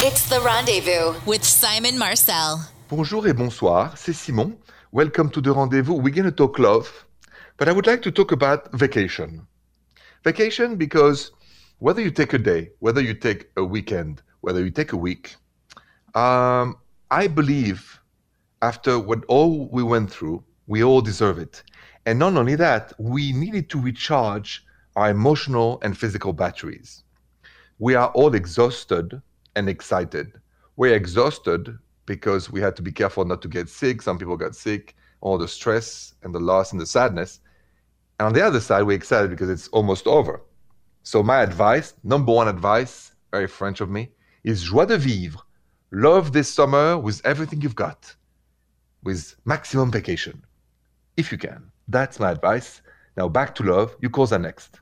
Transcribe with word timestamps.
It's 0.00 0.28
the 0.28 0.40
rendezvous 0.40 1.18
with 1.26 1.42
Simon 1.42 1.98
Marcel. 1.98 2.60
Bonjour 2.88 3.26
et 3.26 3.32
bonsoir, 3.32 3.96
c'est 3.96 4.12
Simon. 4.12 4.56
Welcome 4.92 5.28
to 5.30 5.40
the 5.40 5.52
rendezvous. 5.52 5.94
We're 5.94 6.14
going 6.14 6.24
to 6.24 6.30
talk 6.30 6.60
love, 6.60 6.88
but 7.56 7.68
I 7.68 7.72
would 7.72 7.88
like 7.88 8.02
to 8.02 8.12
talk 8.12 8.30
about 8.30 8.72
vacation. 8.72 9.44
Vacation 10.22 10.76
because 10.76 11.32
whether 11.80 12.00
you 12.00 12.12
take 12.12 12.32
a 12.32 12.38
day, 12.38 12.70
whether 12.78 13.00
you 13.00 13.12
take 13.12 13.50
a 13.56 13.64
weekend, 13.64 14.22
whether 14.40 14.64
you 14.64 14.70
take 14.70 14.92
a 14.92 14.96
week, 14.96 15.34
um, 16.14 16.76
I 17.10 17.26
believe 17.26 17.98
after 18.62 19.00
what 19.00 19.24
all 19.24 19.66
we 19.66 19.82
went 19.82 20.12
through, 20.12 20.44
we 20.68 20.84
all 20.84 21.00
deserve 21.00 21.40
it. 21.40 21.64
And 22.06 22.20
not 22.20 22.36
only 22.36 22.54
that, 22.54 22.92
we 23.00 23.32
needed 23.32 23.68
to 23.70 23.80
recharge 23.80 24.64
our 24.94 25.10
emotional 25.10 25.80
and 25.82 25.98
physical 25.98 26.32
batteries. 26.32 27.02
We 27.80 27.96
are 27.96 28.10
all 28.10 28.36
exhausted 28.36 29.20
and 29.56 29.68
excited. 29.68 30.40
We're 30.76 30.94
exhausted 30.94 31.78
because 32.06 32.50
we 32.50 32.60
had 32.60 32.76
to 32.76 32.82
be 32.82 32.92
careful 32.92 33.24
not 33.24 33.42
to 33.42 33.48
get 33.48 33.68
sick. 33.68 34.02
Some 34.02 34.18
people 34.18 34.36
got 34.36 34.54
sick, 34.54 34.96
all 35.20 35.38
the 35.38 35.48
stress 35.48 36.14
and 36.22 36.34
the 36.34 36.40
loss 36.40 36.72
and 36.72 36.80
the 36.80 36.86
sadness. 36.86 37.40
And 38.18 38.26
on 38.26 38.32
the 38.32 38.42
other 38.42 38.60
side, 38.60 38.82
we're 38.82 38.96
excited 38.96 39.30
because 39.30 39.50
it's 39.50 39.68
almost 39.68 40.06
over. 40.06 40.40
So, 41.02 41.22
my 41.22 41.42
advice, 41.42 41.94
number 42.04 42.32
one 42.32 42.48
advice, 42.48 43.12
very 43.30 43.46
French 43.46 43.80
of 43.80 43.90
me, 43.90 44.10
is 44.44 44.62
joie 44.62 44.86
de 44.86 44.98
vivre. 44.98 45.38
Love 45.90 46.32
this 46.32 46.52
summer 46.52 46.98
with 46.98 47.24
everything 47.24 47.62
you've 47.62 47.74
got, 47.74 48.14
with 49.04 49.34
maximum 49.44 49.90
vacation, 49.90 50.44
if 51.16 51.32
you 51.32 51.38
can. 51.38 51.70
That's 51.88 52.20
my 52.20 52.30
advice. 52.30 52.82
Now, 53.16 53.28
back 53.28 53.54
to 53.56 53.62
love. 53.62 53.96
You 54.00 54.10
calls 54.10 54.32
are 54.32 54.38
next. 54.38 54.80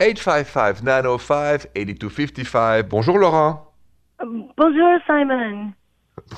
855 0.00 0.84
905 0.84 1.66
8255. 1.74 2.88
Bonjour, 2.88 3.18
Laura. 3.18 3.58
Bonjour, 4.56 5.00
Simon. 5.08 5.74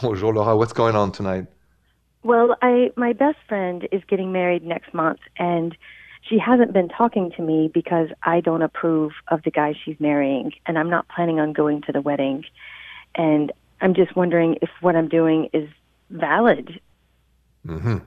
Bonjour, 0.01 0.33
Laura. 0.33 0.57
What's 0.57 0.73
going 0.73 0.97
on 0.97 1.13
tonight? 1.13 1.47
Well, 2.23 2.57
I 2.63 2.91
my 2.97 3.13
best 3.13 3.37
friend 3.47 3.87
is 3.93 4.03
getting 4.09 4.33
married 4.33 4.65
next 4.65 4.95
month, 4.95 5.21
and 5.37 5.77
she 6.23 6.39
hasn't 6.39 6.73
been 6.73 6.89
talking 6.89 7.33
to 7.37 7.43
me 7.43 7.71
because 7.73 8.09
I 8.23 8.41
don't 8.41 8.63
approve 8.63 9.13
of 9.29 9.43
the 9.43 9.51
guy 9.51 9.75
she's 9.85 10.01
marrying, 10.01 10.53
and 10.65 10.79
I'm 10.79 10.89
not 10.89 11.07
planning 11.09 11.39
on 11.39 11.53
going 11.53 11.83
to 11.83 11.93
the 11.93 12.01
wedding. 12.01 12.45
And 13.15 13.53
I'm 13.83 13.93
just 13.93 14.17
wondering 14.17 14.57
if 14.63 14.71
what 14.81 14.97
I'm 14.97 15.09
doing 15.09 15.51
is 15.53 15.69
valid. 16.09 16.81
Mm-hmm. 17.67 17.99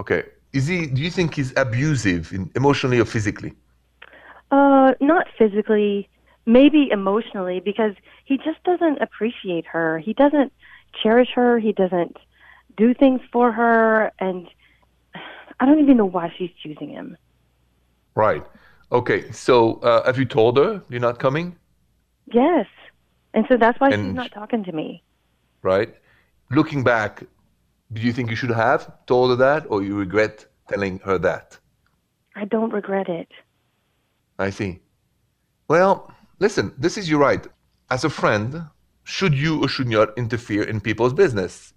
Okay. 0.00 0.24
Is 0.52 0.66
he? 0.66 0.88
Do 0.88 1.00
you 1.00 1.10
think 1.10 1.36
he's 1.36 1.54
abusive, 1.56 2.34
in, 2.34 2.50
emotionally 2.54 2.98
or 2.98 3.06
physically? 3.06 3.54
Uh, 4.50 4.94
not 5.00 5.26
physically, 5.38 6.08
maybe 6.46 6.88
emotionally, 6.90 7.60
because 7.60 7.94
he 8.24 8.36
just 8.38 8.62
doesn't 8.64 9.00
appreciate 9.02 9.66
her. 9.66 9.98
He 9.98 10.14
doesn't 10.14 10.52
cherish 11.02 11.28
her. 11.34 11.58
He 11.58 11.72
doesn't 11.72 12.16
do 12.76 12.94
things 12.94 13.20
for 13.32 13.52
her, 13.52 14.10
and 14.18 14.48
I 15.60 15.66
don't 15.66 15.80
even 15.80 15.96
know 15.96 16.06
why 16.06 16.32
she's 16.38 16.50
choosing 16.62 16.90
him. 16.90 17.16
Right. 18.14 18.44
Okay. 18.90 19.30
So, 19.32 19.74
uh, 19.80 20.04
have 20.06 20.18
you 20.18 20.24
told 20.24 20.56
her 20.56 20.82
you're 20.88 21.00
not 21.00 21.18
coming? 21.18 21.56
Yes, 22.32 22.66
and 23.34 23.46
so 23.48 23.56
that's 23.56 23.78
why 23.80 23.90
And 23.90 24.08
she's 24.08 24.14
not 24.14 24.32
talking 24.32 24.64
to 24.64 24.72
me. 24.72 25.02
Right. 25.62 25.94
Looking 26.50 26.82
back, 26.82 27.24
do 27.92 28.00
you 28.02 28.12
think 28.12 28.30
you 28.30 28.36
should 28.36 28.50
have 28.50 28.92
told 29.06 29.30
her 29.30 29.36
that, 29.36 29.66
or 29.68 29.82
you 29.82 29.96
regret 29.96 30.46
telling 30.68 30.98
her 31.00 31.18
that? 31.18 31.58
I 32.34 32.44
don't 32.44 32.72
regret 32.72 33.08
it. 33.08 33.28
I 34.38 34.50
see. 34.50 34.80
Well, 35.68 36.12
listen, 36.38 36.74
this 36.78 36.96
is 36.96 37.10
your 37.10 37.20
right. 37.20 37.46
As 37.90 38.04
a 38.04 38.10
friend, 38.10 38.64
should 39.04 39.34
you 39.34 39.62
or 39.64 39.68
should 39.68 39.88
not 39.88 40.16
interfere 40.16 40.62
in 40.62 40.80
people's 40.80 41.12
business? 41.12 41.72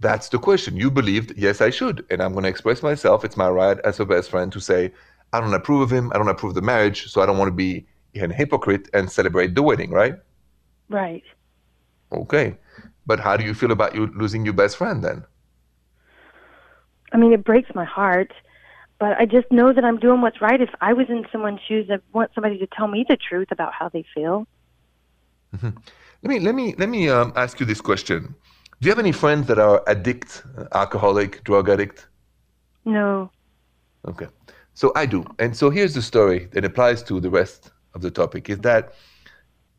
That's 0.00 0.28
the 0.28 0.38
question. 0.38 0.76
You 0.76 0.90
believed, 0.90 1.32
yes, 1.36 1.60
I 1.60 1.70
should. 1.70 2.04
And 2.10 2.22
I'm 2.22 2.32
going 2.32 2.44
to 2.44 2.48
express 2.48 2.82
myself. 2.82 3.24
It's 3.24 3.36
my 3.36 3.48
right 3.48 3.78
as 3.80 3.98
a 3.98 4.04
best 4.04 4.30
friend 4.30 4.52
to 4.52 4.60
say, 4.60 4.92
I 5.32 5.40
don't 5.40 5.54
approve 5.54 5.82
of 5.82 5.92
him. 5.92 6.12
I 6.14 6.18
don't 6.18 6.28
approve 6.28 6.54
the 6.54 6.62
marriage. 6.62 7.10
So 7.10 7.20
I 7.20 7.26
don't 7.26 7.38
want 7.38 7.48
to 7.48 7.54
be 7.54 7.86
an 8.14 8.30
hypocrite 8.30 8.88
and 8.94 9.10
celebrate 9.10 9.54
the 9.54 9.62
wedding, 9.62 9.90
right? 9.90 10.14
Right. 10.88 11.24
Okay. 12.12 12.56
But 13.06 13.20
how 13.20 13.36
do 13.36 13.44
you 13.44 13.54
feel 13.54 13.72
about 13.72 13.94
you 13.94 14.06
losing 14.14 14.44
your 14.44 14.54
best 14.54 14.76
friend 14.76 15.02
then? 15.02 15.24
I 17.12 17.16
mean, 17.18 17.32
it 17.32 17.44
breaks 17.44 17.70
my 17.74 17.84
heart, 17.84 18.32
but 18.98 19.18
I 19.18 19.26
just 19.26 19.50
know 19.50 19.72
that 19.72 19.84
I'm 19.84 19.98
doing 19.98 20.20
what's 20.20 20.40
right. 20.40 20.60
If 20.60 20.70
I 20.80 20.92
was 20.92 21.06
in 21.08 21.26
someone's 21.30 21.60
shoes, 21.66 21.88
I 21.90 21.98
want 22.12 22.30
somebody 22.34 22.58
to 22.58 22.66
tell 22.66 22.88
me 22.88 23.04
the 23.08 23.16
truth 23.16 23.48
about 23.50 23.72
how 23.72 23.88
they 23.88 24.04
feel. 24.14 24.46
Let 26.22 26.30
me 26.30 26.40
let 26.40 26.54
me 26.54 26.74
let 26.78 26.88
me 26.88 27.08
um, 27.08 27.32
ask 27.36 27.60
you 27.60 27.66
this 27.66 27.80
question. 27.80 28.34
Do 28.80 28.86
you 28.86 28.90
have 28.90 28.98
any 28.98 29.12
friends 29.12 29.46
that 29.46 29.58
are 29.58 29.82
addict, 29.86 30.42
uh, 30.58 30.64
alcoholic, 30.72 31.44
drug 31.44 31.68
addict? 31.68 32.08
No. 32.84 33.30
Okay. 34.08 34.26
So 34.74 34.92
I 34.96 35.06
do. 35.06 35.24
And 35.38 35.56
so 35.56 35.70
here's 35.70 35.94
the 35.94 36.02
story 36.02 36.48
that 36.52 36.64
applies 36.64 37.02
to 37.04 37.20
the 37.20 37.30
rest 37.30 37.70
of 37.94 38.02
the 38.02 38.10
topic 38.10 38.50
is 38.50 38.58
that 38.58 38.94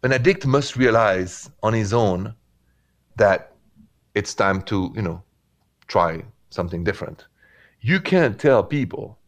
an 0.04 0.14
addict 0.14 0.46
must 0.46 0.76
realize 0.76 1.50
on 1.64 1.74
his 1.74 1.94
own 1.94 2.34
that 3.18 3.54
it's 4.16 4.34
time 4.34 4.62
to, 4.64 4.92
you 4.96 5.02
know, 5.02 5.22
try 5.88 6.24
something 6.50 6.84
different. 6.84 7.28
You 7.82 8.00
can't 8.00 8.40
tell 8.40 8.64
people 8.64 9.20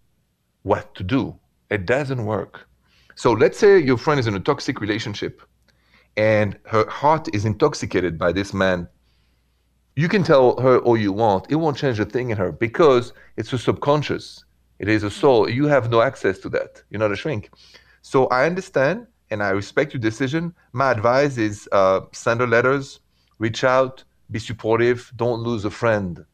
what 0.64 0.94
to 0.96 1.04
do. 1.04 1.38
It 1.70 1.86
doesn't 1.86 2.26
work. 2.26 2.68
So 3.16 3.32
let's 3.32 3.58
say 3.58 3.80
your 3.80 3.98
friend 3.98 4.20
is 4.20 4.28
in 4.28 4.36
a 4.36 4.40
toxic 4.40 4.82
relationship 4.82 5.42
and 6.18 6.58
her 6.66 6.90
heart 6.90 7.28
is 7.34 7.46
intoxicated 7.46 8.18
by 8.18 8.32
this 8.32 8.54
man 8.54 8.88
you 10.00 10.08
can 10.08 10.24
tell 10.24 10.58
her 10.62 10.78
all 10.80 10.96
you 10.96 11.12
want. 11.12 11.48
It 11.50 11.56
won't 11.56 11.76
change 11.76 12.00
a 12.00 12.06
thing 12.06 12.30
in 12.30 12.38
her 12.38 12.54
because 12.54 13.12
it's 13.36 13.52
a 13.52 13.58
subconscious. 13.58 14.46
It 14.80 14.88
is 14.88 15.04
a 15.04 15.12
soul. 15.12 15.50
You 15.50 15.66
have 15.68 15.90
no 15.90 16.00
access 16.02 16.40
to 16.40 16.50
that. 16.52 16.82
You're 16.90 17.02
not 17.02 17.12
a 17.12 17.18
shrink. 17.18 17.50
So 18.02 18.28
I 18.28 18.46
understand 18.46 19.08
and 19.30 19.44
I 19.44 19.50
respect 19.50 19.94
your 19.94 20.00
decision. 20.00 20.54
My 20.72 20.92
advice 20.92 21.38
is 21.38 21.68
uh, 21.74 22.00
send 22.14 22.40
her 22.40 22.48
letters, 22.48 23.02
reach 23.40 23.66
out, 23.66 24.06
be 24.32 24.40
supportive. 24.40 25.12
Don't 25.18 25.42
lose 25.42 25.66
a 25.66 25.70
friend. 25.70 26.26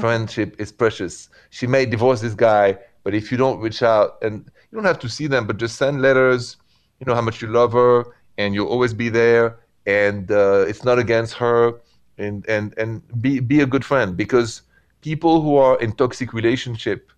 Friendship 0.00 0.56
is 0.58 0.72
precious. 0.72 1.28
She 1.50 1.66
may 1.66 1.86
divorce 1.86 2.20
this 2.20 2.34
guy, 2.34 2.78
but 3.04 3.14
if 3.14 3.30
you 3.30 3.38
don't 3.38 3.60
reach 3.60 3.82
out, 3.82 4.18
and 4.22 4.44
you 4.70 4.76
don't 4.76 4.84
have 4.84 4.98
to 5.00 5.08
see 5.08 5.26
them, 5.26 5.46
but 5.46 5.56
just 5.56 5.76
send 5.76 6.02
letters. 6.02 6.56
You 6.98 7.06
know 7.06 7.14
how 7.14 7.20
much 7.20 7.40
you 7.42 7.48
love 7.48 7.72
her, 7.72 8.04
and 8.38 8.54
you'll 8.54 8.68
always 8.68 8.92
be 8.92 9.08
there. 9.08 9.60
And 9.86 10.30
uh, 10.30 10.64
it's 10.66 10.84
not 10.84 10.98
against 10.98 11.34
her 11.34 11.74
and 12.18 12.46
and 12.48 12.74
and 12.78 13.02
be 13.20 13.40
be 13.40 13.60
a 13.60 13.66
good 13.66 13.84
friend 13.84 14.16
because 14.16 14.62
people 15.00 15.42
who 15.42 15.56
are 15.56 15.78
in 15.80 15.92
toxic 15.92 16.32
relationship 16.32 17.10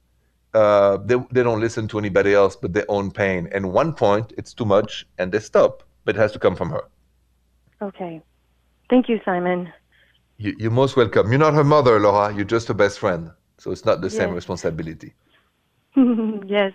uh, 0.55 0.97
they, 1.05 1.17
they 1.33 1.43
don't 1.43 1.61
listen 1.61 1.87
to 1.87 1.99
anybody 1.99 2.33
else 2.33 2.57
but 2.57 2.73
their 2.73 2.91
own 2.91 3.11
pain 3.11 3.49
and 3.53 3.73
one 3.73 3.93
point 3.93 4.33
it's 4.39 4.55
too 4.55 4.65
much 4.65 5.07
and 5.19 5.33
they 5.33 5.39
stop 5.39 5.83
but 6.05 6.17
it 6.17 6.19
has 6.19 6.33
to 6.33 6.39
come 6.39 6.57
from 6.57 6.71
her 6.71 6.83
Okay. 7.83 8.23
Thank 8.89 9.09
you, 9.09 9.21
Simon. 9.25 9.71
You, 10.39 10.55
you're 10.59 10.71
most 10.71 10.97
welcome 10.97 11.31
you're 11.31 11.39
not 11.39 11.55
her 11.55 11.65
mother 11.65 11.99
laura 12.01 12.35
you're 12.35 12.45
just 12.45 12.69
her 12.69 12.75
best 12.75 12.99
friend 12.99 13.31
so 13.59 13.71
it's 13.71 13.85
not 13.85 14.01
the 14.01 14.11
same 14.11 14.33
responsibility 14.33 15.15
yes. 16.47 16.73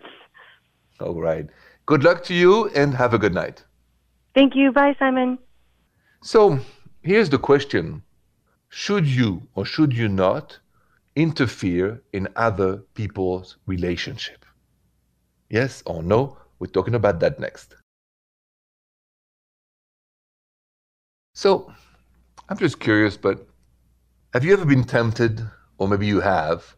all 0.99 1.21
right 1.21 1.47
good 1.85 2.03
luck 2.03 2.23
to 2.23 2.33
you 2.33 2.69
and 2.69 2.93
have 2.93 3.13
a 3.13 3.19
good 3.19 3.33
night 3.33 3.63
Thank 4.33 4.55
you. 4.55 4.71
Bye, 4.71 4.95
Simon. 4.97 5.39
So 6.23 6.59
here's 7.01 7.29
the 7.29 7.37
question 7.37 8.03
Should 8.69 9.05
you 9.05 9.47
or 9.55 9.65
should 9.65 9.93
you 9.93 10.07
not 10.07 10.59
interfere 11.15 12.01
in 12.13 12.29
other 12.35 12.77
people's 12.93 13.57
relationship? 13.65 14.45
Yes 15.49 15.83
or 15.85 16.01
no? 16.01 16.37
We're 16.59 16.67
talking 16.67 16.95
about 16.95 17.19
that 17.19 17.39
next. 17.39 17.75
So 21.33 21.73
I'm 22.47 22.57
just 22.57 22.79
curious, 22.79 23.17
but 23.17 23.45
have 24.33 24.43
you 24.45 24.53
ever 24.53 24.65
been 24.65 24.83
tempted, 24.83 25.41
or 25.77 25.87
maybe 25.87 26.07
you 26.07 26.21
have, 26.21 26.75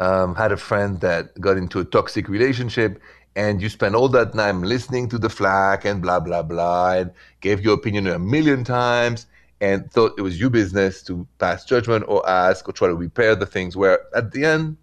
um, 0.00 0.34
had 0.34 0.52
a 0.52 0.56
friend 0.56 1.00
that 1.00 1.40
got 1.40 1.56
into 1.56 1.80
a 1.80 1.84
toxic 1.84 2.28
relationship 2.28 3.00
and 3.36 3.60
you 3.60 3.68
spent 3.68 3.94
all 3.94 4.08
that 4.08 4.32
time 4.32 4.62
listening 4.62 5.08
to 5.08 5.18
the 5.18 5.28
flack 5.28 5.84
and 5.84 6.02
blah 6.02 6.20
blah 6.20 6.42
blah 6.42 6.92
and 6.92 7.12
gave 7.40 7.60
your 7.64 7.74
opinion 7.74 8.06
a 8.06 8.18
million 8.18 8.64
times 8.64 9.26
and 9.60 9.90
thought 9.90 10.12
it 10.18 10.22
was 10.22 10.38
your 10.38 10.50
business 10.50 11.02
to 11.02 11.26
pass 11.38 11.64
judgment 11.64 12.04
or 12.06 12.28
ask 12.28 12.68
or 12.68 12.72
try 12.72 12.88
to 12.88 12.94
repair 12.94 13.34
the 13.34 13.46
things 13.46 13.76
where 13.76 14.00
at 14.14 14.32
the 14.32 14.44
end 14.44 14.76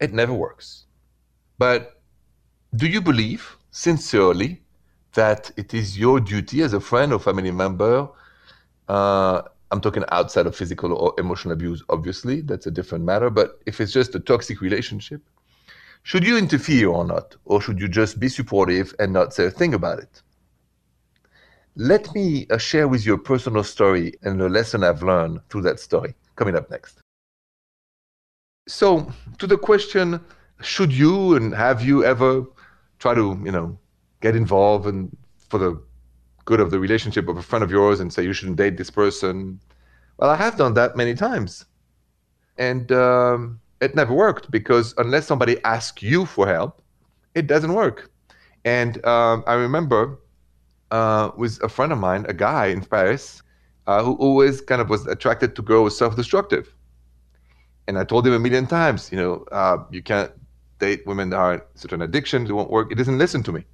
it 0.00 0.12
never 0.12 0.32
works. 0.32 0.84
But 1.58 2.00
do 2.74 2.86
you 2.86 3.00
believe 3.00 3.56
sincerely 3.70 4.62
that 5.14 5.50
it 5.56 5.74
is 5.74 5.98
your 5.98 6.18
duty 6.18 6.62
as 6.62 6.72
a 6.72 6.80
friend 6.80 7.12
or 7.12 7.20
family 7.20 7.52
member 7.52 8.08
uh, 8.88 9.42
i'm 9.74 9.80
talking 9.80 10.04
outside 10.18 10.46
of 10.46 10.56
physical 10.56 10.94
or 10.94 11.12
emotional 11.18 11.52
abuse 11.52 11.82
obviously 11.88 12.40
that's 12.40 12.66
a 12.66 12.70
different 12.70 13.04
matter 13.04 13.28
but 13.28 13.60
if 13.66 13.80
it's 13.80 13.92
just 13.92 14.14
a 14.14 14.20
toxic 14.20 14.60
relationship 14.60 15.20
should 16.06 16.26
you 16.26 16.36
interfere 16.36 16.88
or 16.88 17.02
not? 17.02 17.34
Or 17.46 17.62
should 17.62 17.80
you 17.80 17.88
just 17.88 18.20
be 18.20 18.28
supportive 18.28 18.94
and 18.98 19.10
not 19.10 19.32
say 19.32 19.46
a 19.46 19.50
thing 19.50 19.72
about 19.72 20.00
it? 20.00 20.20
let 21.76 22.14
me 22.14 22.46
uh, 22.50 22.58
share 22.58 22.86
with 22.86 23.04
you 23.04 23.14
a 23.14 23.18
personal 23.18 23.64
story 23.64 24.14
and 24.22 24.40
a 24.40 24.48
lesson 24.48 24.84
I've 24.84 25.02
learned 25.02 25.40
through 25.48 25.62
that 25.62 25.80
story 25.80 26.14
coming 26.36 26.56
up 26.56 26.70
next. 26.70 27.00
So, 28.68 29.12
to 29.38 29.46
the 29.46 29.58
question, 29.58 30.20
should 30.60 30.92
you 30.92 31.36
and 31.36 31.52
have 31.54 31.84
you 31.84 32.04
ever 32.04 32.44
try 32.98 33.14
to, 33.14 33.40
you 33.44 33.52
know, 33.52 33.78
get 34.20 34.36
involved 34.36 34.86
and 34.86 35.14
for 35.48 35.58
the 35.58 35.82
good 36.44 36.60
of 36.60 36.70
the 36.70 36.78
relationship 36.78 37.28
of 37.28 37.36
a 37.36 37.42
friend 37.42 37.62
of 37.62 37.70
yours 37.70 38.00
and 38.00 38.12
say 38.12 38.22
you 38.22 38.32
shouldn't 38.32 38.56
date 38.56 38.76
this 38.76 38.90
person? 38.90 39.60
Well, 40.18 40.30
I 40.30 40.36
have 40.36 40.56
done 40.56 40.74
that 40.74 40.96
many 40.96 41.14
times. 41.14 41.64
And 42.58 42.92
um, 42.92 43.60
it 43.80 43.94
never 43.94 44.14
worked 44.14 44.50
because 44.50 44.94
unless 44.98 45.26
somebody 45.26 45.62
asks 45.64 46.02
you 46.02 46.24
for 46.26 46.46
help, 46.46 46.82
it 47.34 47.46
doesn't 47.46 47.74
work. 47.74 48.10
And 48.64 49.04
um, 49.04 49.44
I 49.46 49.54
remember 49.54 50.18
uh, 50.90 51.30
with 51.36 51.62
a 51.62 51.68
friend 51.68 51.92
of 51.92 51.98
mine, 51.98 52.24
a 52.28 52.34
guy 52.34 52.66
in 52.66 52.80
Paris, 52.82 53.42
uh, 53.86 54.02
who 54.02 54.14
always 54.14 54.60
kind 54.60 54.80
of 54.80 54.88
was 54.88 55.06
attracted 55.06 55.54
to 55.56 55.62
girls 55.62 55.96
self-destructive. 55.98 56.74
And 57.86 57.98
I 57.98 58.04
told 58.04 58.26
him 58.26 58.32
a 58.32 58.38
million 58.38 58.66
times, 58.66 59.12
you 59.12 59.18
know, 59.18 59.44
uh, 59.52 59.78
you 59.90 60.02
can't 60.02 60.32
date 60.78 61.06
women 61.06 61.30
that 61.30 61.36
are 61.36 61.66
such 61.74 61.92
an 61.92 62.02
addiction, 62.02 62.46
it 62.46 62.52
won't 62.52 62.70
work. 62.70 62.88
He 62.88 62.94
doesn't 62.94 63.18
listen 63.18 63.42
to 63.42 63.52
me. 63.52 63.64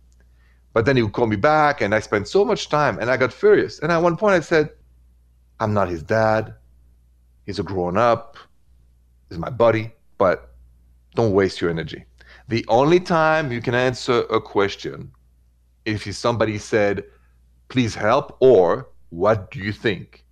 But 0.72 0.84
then 0.84 0.96
he 0.96 1.02
would 1.02 1.12
call 1.12 1.26
me 1.26 1.36
back, 1.36 1.80
and 1.80 1.94
I 1.94 2.00
spent 2.00 2.28
so 2.28 2.44
much 2.44 2.68
time, 2.68 2.98
and 2.98 3.10
I 3.10 3.16
got 3.16 3.32
furious. 3.32 3.80
And 3.80 3.90
at 3.90 3.98
one 3.98 4.16
point, 4.16 4.34
I 4.34 4.40
said, 4.40 4.70
I'm 5.58 5.74
not 5.74 5.88
his 5.88 6.02
dad. 6.02 6.54
He's 7.44 7.58
a 7.58 7.62
grown 7.62 7.96
up. 7.96 8.36
He's 9.28 9.38
my 9.38 9.50
buddy, 9.50 9.92
but 10.18 10.54
don't 11.14 11.32
waste 11.32 11.60
your 11.60 11.70
energy. 11.70 12.04
The 12.48 12.64
only 12.68 13.00
time 13.00 13.50
you 13.50 13.60
can 13.60 13.74
answer 13.74 14.20
a 14.30 14.40
question 14.40 15.10
if 15.84 16.14
somebody 16.14 16.58
said, 16.58 17.04
please 17.68 17.94
help, 17.94 18.36
or 18.40 18.88
what 19.10 19.50
do 19.50 19.58
you 19.58 19.72
think? 19.72 20.24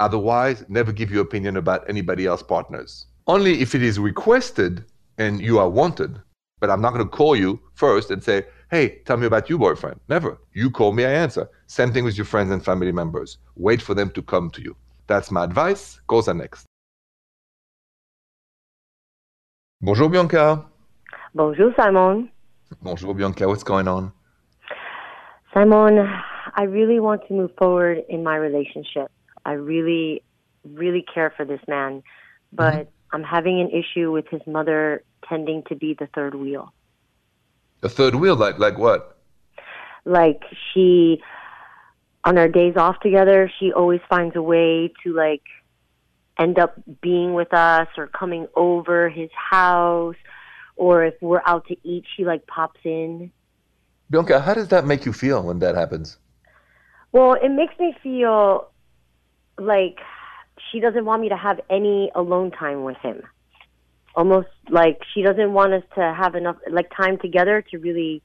Otherwise, 0.00 0.64
never 0.68 0.92
give 0.92 1.10
your 1.10 1.22
opinion 1.22 1.56
about 1.56 1.88
anybody 1.88 2.26
else 2.26 2.42
partners. 2.42 3.06
Only 3.26 3.60
if 3.60 3.74
it 3.74 3.82
is 3.82 3.98
requested 3.98 4.84
and 5.18 5.40
you 5.40 5.58
are 5.58 5.68
wanted. 5.68 6.20
But 6.62 6.70
I'm 6.70 6.80
not 6.80 6.92
going 6.94 7.04
to 7.04 7.10
call 7.10 7.34
you 7.34 7.60
first 7.74 8.12
and 8.12 8.22
say, 8.22 8.44
hey, 8.70 9.00
tell 9.04 9.16
me 9.16 9.26
about 9.26 9.50
your 9.50 9.58
boyfriend. 9.58 9.98
Never. 10.08 10.38
You 10.52 10.70
call 10.70 10.92
me, 10.92 11.04
I 11.04 11.10
answer. 11.10 11.50
Same 11.66 11.92
thing 11.92 12.04
with 12.04 12.16
your 12.16 12.24
friends 12.24 12.52
and 12.52 12.64
family 12.64 12.92
members. 12.92 13.38
Wait 13.56 13.82
for 13.82 13.94
them 13.94 14.10
to 14.10 14.22
come 14.22 14.48
to 14.50 14.62
you. 14.62 14.76
That's 15.08 15.32
my 15.32 15.42
advice. 15.42 16.00
Cosa 16.06 16.32
next. 16.32 16.64
Bonjour, 19.80 20.08
Bianca. 20.08 20.64
Bonjour, 21.34 21.74
Simon. 21.76 22.30
Bonjour, 22.80 23.12
Bianca. 23.12 23.48
What's 23.48 23.64
going 23.64 23.88
on? 23.88 24.12
Simon, 25.52 25.98
I 26.54 26.62
really 26.62 27.00
want 27.00 27.26
to 27.26 27.34
move 27.34 27.50
forward 27.58 28.04
in 28.08 28.22
my 28.22 28.36
relationship. 28.36 29.10
I 29.44 29.54
really, 29.54 30.22
really 30.64 31.04
care 31.12 31.34
for 31.36 31.44
this 31.44 31.60
man, 31.66 32.04
but 32.52 32.74
mm-hmm. 32.74 33.01
I'm 33.12 33.22
having 33.22 33.60
an 33.60 33.70
issue 33.70 34.10
with 34.10 34.28
his 34.28 34.40
mother 34.46 35.02
tending 35.28 35.62
to 35.64 35.74
be 35.74 35.94
the 35.94 36.08
third 36.14 36.34
wheel. 36.34 36.72
The 37.80 37.88
third 37.88 38.14
wheel, 38.14 38.36
like 38.36 38.58
like 38.58 38.78
what? 38.78 39.18
Like 40.04 40.42
she, 40.72 41.22
on 42.24 42.38
our 42.38 42.48
days 42.48 42.76
off 42.76 43.00
together, 43.00 43.50
she 43.58 43.72
always 43.72 44.00
finds 44.08 44.34
a 44.36 44.42
way 44.42 44.92
to 45.04 45.12
like 45.12 45.42
end 46.38 46.58
up 46.58 46.74
being 47.00 47.34
with 47.34 47.52
us 47.52 47.88
or 47.96 48.06
coming 48.06 48.46
over 48.56 49.08
his 49.08 49.30
house, 49.32 50.16
or 50.76 51.04
if 51.04 51.14
we're 51.20 51.42
out 51.46 51.66
to 51.68 51.76
eat, 51.86 52.04
she 52.16 52.24
like 52.24 52.46
pops 52.46 52.80
in 52.84 53.30
Bianca, 54.12 54.40
how 54.40 54.52
does 54.52 54.68
that 54.68 54.84
make 54.84 55.06
you 55.06 55.12
feel 55.12 55.42
when 55.42 55.58
that 55.60 55.74
happens? 55.74 56.18
Well, 57.12 57.32
it 57.32 57.48
makes 57.48 57.72
me 57.78 57.96
feel 58.02 58.68
like 59.58 60.00
she 60.72 60.80
doesn't 60.80 61.04
want 61.04 61.22
me 61.22 61.28
to 61.28 61.36
have 61.36 61.60
any 61.70 62.10
alone 62.14 62.50
time 62.50 62.82
with 62.82 62.96
him. 62.96 63.22
Almost 64.14 64.48
like 64.68 65.02
she 65.14 65.22
doesn't 65.22 65.52
want 65.52 65.72
us 65.74 65.84
to 65.94 66.00
have 66.00 66.34
enough 66.34 66.56
like 66.70 66.90
time 66.96 67.18
together 67.18 67.62
to 67.70 67.78
really 67.78 68.22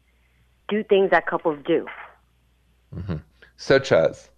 do 0.67 0.83
things 0.83 1.11
that 1.11 1.27
couples 1.27 1.59
do. 1.65 1.85
Mm-hmm. 2.95 3.17
Such 3.57 3.91
as 3.91 4.29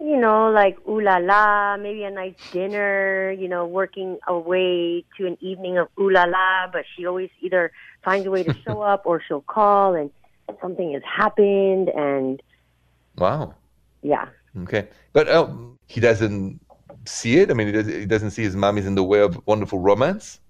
you 0.00 0.16
know, 0.16 0.50
like 0.50 0.76
ooh 0.88 1.00
la 1.00 1.18
la, 1.18 1.76
maybe 1.76 2.02
a 2.02 2.10
nice 2.10 2.34
dinner, 2.50 3.30
you 3.30 3.48
know, 3.48 3.66
working 3.66 4.18
away 4.26 5.04
to 5.16 5.26
an 5.26 5.38
evening 5.40 5.78
of 5.78 5.88
ooh 5.98 6.10
la 6.10 6.24
la, 6.24 6.66
but 6.72 6.84
she 6.96 7.06
always 7.06 7.30
either 7.40 7.70
finds 8.04 8.26
a 8.26 8.30
way 8.30 8.42
to 8.42 8.54
show 8.66 8.82
up 8.92 9.02
or 9.06 9.22
she'll 9.26 9.42
call 9.42 9.94
and 9.94 10.10
something 10.60 10.92
has 10.92 11.02
happened 11.04 11.88
and 11.88 12.42
Wow. 13.16 13.54
Yeah. 14.02 14.26
Okay. 14.60 14.88
But 15.12 15.28
uh, 15.28 15.48
he 15.86 16.00
doesn't 16.00 16.60
see 17.04 17.38
it? 17.38 17.50
I 17.50 17.54
mean, 17.54 17.68
he, 17.68 17.72
does, 17.72 17.86
he 17.86 18.06
doesn't 18.06 18.30
see 18.30 18.42
his 18.42 18.56
mom 18.56 18.78
is 18.78 18.86
in 18.86 18.94
the 18.94 19.04
way 19.04 19.20
of 19.20 19.40
wonderful 19.46 19.78
romance? 19.78 20.40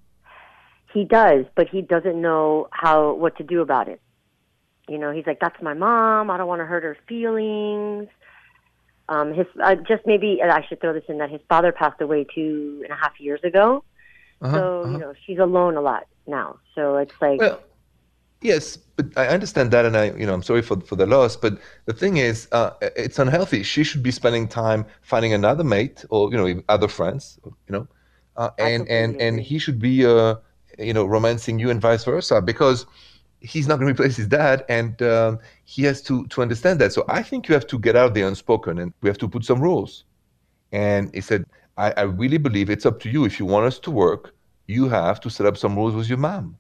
He 0.93 1.05
does, 1.05 1.47
but 1.55 1.69
he 1.69 1.81
doesn't 1.81 2.21
know 2.21 2.69
how 2.71 3.15
what 3.15 3.37
to 3.39 3.45
do 3.45 3.63
about 3.63 3.89
it. 3.89 4.01
You 4.89 4.99
know, 4.99 5.11
he's 5.13 5.27
like, 5.27 5.41
that's 5.41 5.61
my 5.63 5.75
mom. 5.75 6.31
I 6.31 6.37
don't 6.37 6.49
want 6.49 6.61
to 6.61 6.67
hurt 6.67 6.83
her 6.83 6.97
feelings 7.09 8.09
um, 9.09 9.35
his 9.35 9.47
uh, 9.63 9.75
just 9.75 10.07
maybe 10.07 10.41
I 10.43 10.65
should 10.67 10.81
throw 10.81 10.93
this 10.93 11.05
in 11.09 11.19
that 11.19 11.31
his 11.31 11.41
father 11.49 11.73
passed 11.73 12.01
away 12.01 12.25
two 12.35 12.81
and 12.85 12.93
a 12.93 12.97
half 12.97 13.19
years 13.19 13.41
ago, 13.43 13.85
uh-huh, 14.41 14.57
so 14.57 14.81
uh-huh. 14.83 14.93
you 14.93 14.99
know 14.99 15.15
she's 15.27 15.39
alone 15.39 15.77
a 15.77 15.81
lot 15.81 16.07
now. 16.27 16.59
So 16.75 16.97
it's 16.97 17.15
like. 17.21 17.41
Well, 17.41 17.61
yes, 18.43 18.77
but 18.77 19.07
I 19.17 19.29
understand 19.29 19.71
that, 19.71 19.85
and 19.85 19.97
I, 19.97 20.13
you 20.13 20.27
know, 20.27 20.35
I'm 20.35 20.43
sorry 20.43 20.63
for 20.63 20.81
for 20.81 20.97
the 20.97 21.07
loss. 21.07 21.37
But 21.37 21.59
the 21.87 21.93
thing 21.93 22.19
is, 22.19 22.49
uh, 22.53 22.71
it's 22.81 23.19
unhealthy. 23.19 23.63
She 23.63 23.85
should 23.85 24.03
be 24.03 24.11
spending 24.11 24.49
time 24.49 24.85
finding 25.03 25.33
another 25.33 25.65
mate, 25.65 26.05
or 26.11 26.31
you 26.31 26.37
know, 26.37 26.63
other 26.69 26.89
friends, 26.89 27.39
you 27.45 27.73
know, 27.73 27.89
uh, 28.37 28.51
and 28.59 28.89
and 28.89 29.21
and 29.21 29.41
he 29.41 29.59
should 29.59 29.79
be, 29.79 30.05
uh, 30.07 30.37
you 30.79 30.93
know, 30.93 31.05
romancing 31.05 31.59
you 31.59 31.71
and 31.71 31.81
vice 31.81 32.05
versa, 32.05 32.41
because 32.43 32.87
he's 33.41 33.67
not 33.67 33.79
going 33.79 33.87
to 33.87 33.93
replace 33.93 34.17
his 34.17 34.29
dad, 34.29 34.65
and 34.69 35.03
um, 35.03 35.39
he 35.65 35.83
has 35.85 36.03
to 36.03 36.27
to 36.29 36.43
understand 36.43 36.81
that. 36.81 36.93
So 36.93 37.05
I 37.09 37.23
think 37.23 37.49
you 37.49 37.55
have 37.55 37.67
to 37.69 37.79
get 37.79 37.97
out 37.97 38.15
the 38.15 38.23
unspoken, 38.23 38.79
and 38.79 38.93
we 39.03 39.09
have 39.09 39.19
to 39.19 39.29
put 39.29 39.45
some 39.45 39.61
rules. 39.61 40.05
And 40.73 41.15
he 41.15 41.21
said, 41.21 41.45
I, 41.77 41.93
I 41.93 42.03
really 42.03 42.39
believe 42.39 42.71
it's 42.71 42.87
up 42.87 43.01
to 43.01 43.11
you. 43.11 43.25
If 43.25 43.39
you 43.39 43.47
want 43.47 43.67
us 43.67 43.79
to 43.81 43.91
work, 43.91 44.35
you 44.67 44.89
have 44.89 45.21
to 45.21 45.31
set 45.31 45.47
up 45.47 45.57
some 45.57 45.77
rules 45.77 45.95
with 45.95 46.09
your 46.09 46.19
mom. 46.19 46.57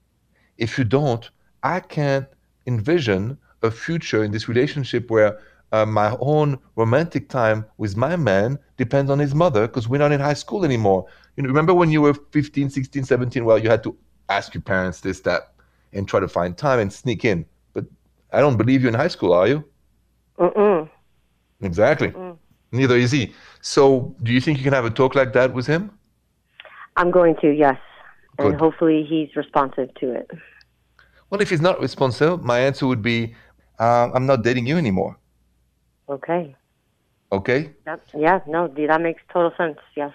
If 0.58 0.78
you 0.78 0.84
don't, 0.84 1.30
I 1.62 1.80
can't 1.80 2.26
envision 2.66 3.38
a 3.62 3.70
future 3.70 4.24
in 4.24 4.32
this 4.32 4.48
relationship 4.48 5.10
where 5.10 5.38
uh, 5.72 5.86
my 5.86 6.16
own 6.20 6.58
romantic 6.76 7.28
time 7.28 7.64
with 7.78 7.96
my 7.96 8.16
man 8.16 8.58
depends 8.76 9.10
on 9.10 9.18
his 9.18 9.34
mother 9.34 9.66
because 9.66 9.88
we're 9.88 9.98
not 9.98 10.12
in 10.12 10.20
high 10.20 10.34
school 10.34 10.64
anymore. 10.64 11.06
You 11.36 11.42
know, 11.42 11.48
remember 11.48 11.72
when 11.72 11.90
you 11.90 12.02
were 12.02 12.14
15, 12.14 12.68
16, 12.68 13.04
17? 13.04 13.44
Well, 13.44 13.58
you 13.58 13.70
had 13.70 13.82
to 13.84 13.96
ask 14.28 14.54
your 14.54 14.62
parents 14.62 15.00
this, 15.00 15.20
that 15.20 15.52
and 15.92 16.06
try 16.06 16.20
to 16.20 16.28
find 16.28 16.56
time 16.56 16.78
and 16.78 16.92
sneak 16.92 17.24
in. 17.24 17.44
But 17.72 17.86
I 18.32 18.40
don't 18.40 18.56
believe 18.56 18.82
you 18.82 18.88
in 18.88 18.94
high 18.94 19.08
school, 19.08 19.32
are 19.32 19.46
you? 19.46 19.64
Mm-mm. 20.38 20.88
Exactly. 21.62 22.10
Mm-mm. 22.10 22.36
Neither 22.72 22.96
is 22.96 23.12
he. 23.12 23.34
So, 23.60 24.14
do 24.22 24.32
you 24.32 24.40
think 24.40 24.58
you 24.58 24.64
can 24.64 24.72
have 24.72 24.86
a 24.86 24.90
talk 24.90 25.14
like 25.14 25.32
that 25.34 25.52
with 25.52 25.66
him? 25.66 25.90
I'm 26.96 27.10
going 27.10 27.36
to, 27.42 27.50
yes. 27.50 27.78
Good. 28.38 28.52
And 28.52 28.60
hopefully 28.60 29.06
he's 29.08 29.34
responsive 29.36 29.94
to 29.96 30.12
it. 30.12 30.30
Well, 31.32 31.40
if 31.40 31.48
he's 31.48 31.62
not 31.62 31.80
responsive, 31.80 32.44
my 32.44 32.58
answer 32.58 32.86
would 32.86 33.00
be 33.00 33.34
uh, 33.78 34.10
I'm 34.12 34.26
not 34.26 34.42
dating 34.44 34.66
you 34.66 34.76
anymore. 34.76 35.16
Okay. 36.06 36.54
Okay? 37.32 37.70
Yep. 37.86 38.02
Yeah, 38.14 38.40
no, 38.46 38.68
that 38.68 39.00
makes 39.00 39.22
total 39.32 39.50
sense. 39.56 39.78
Yes. 39.96 40.12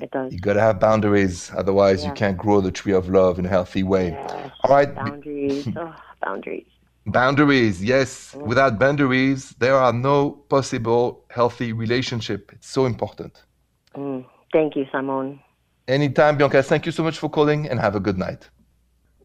It 0.00 0.12
does. 0.12 0.32
You 0.32 0.38
got 0.38 0.52
to 0.52 0.60
have 0.60 0.78
boundaries, 0.78 1.50
otherwise 1.56 2.04
yeah. 2.04 2.10
you 2.10 2.14
can't 2.14 2.38
grow 2.38 2.60
the 2.60 2.70
tree 2.70 2.92
of 2.92 3.08
love 3.08 3.40
in 3.40 3.46
a 3.46 3.48
healthy 3.48 3.82
way. 3.82 4.10
Yes. 4.10 4.50
All 4.62 4.70
right. 4.70 4.94
Boundaries. 4.94 5.66
oh, 5.76 5.92
boundaries. 6.24 6.68
Boundaries, 7.04 7.82
yes. 7.82 8.36
Mm. 8.36 8.46
Without 8.46 8.78
boundaries, 8.78 9.50
there 9.58 9.74
are 9.74 9.92
no 9.92 10.30
possible 10.30 11.24
healthy 11.30 11.72
relationship. 11.72 12.52
It's 12.52 12.68
so 12.68 12.86
important. 12.86 13.42
Mm. 13.96 14.24
Thank 14.52 14.76
you, 14.76 14.86
Simon. 14.92 15.40
Anytime, 15.88 16.36
Bianca. 16.36 16.62
Thank 16.62 16.86
you 16.86 16.92
so 16.92 17.02
much 17.02 17.18
for 17.18 17.28
calling 17.28 17.68
and 17.68 17.80
have 17.80 17.96
a 17.96 18.00
good 18.00 18.18
night. 18.18 18.48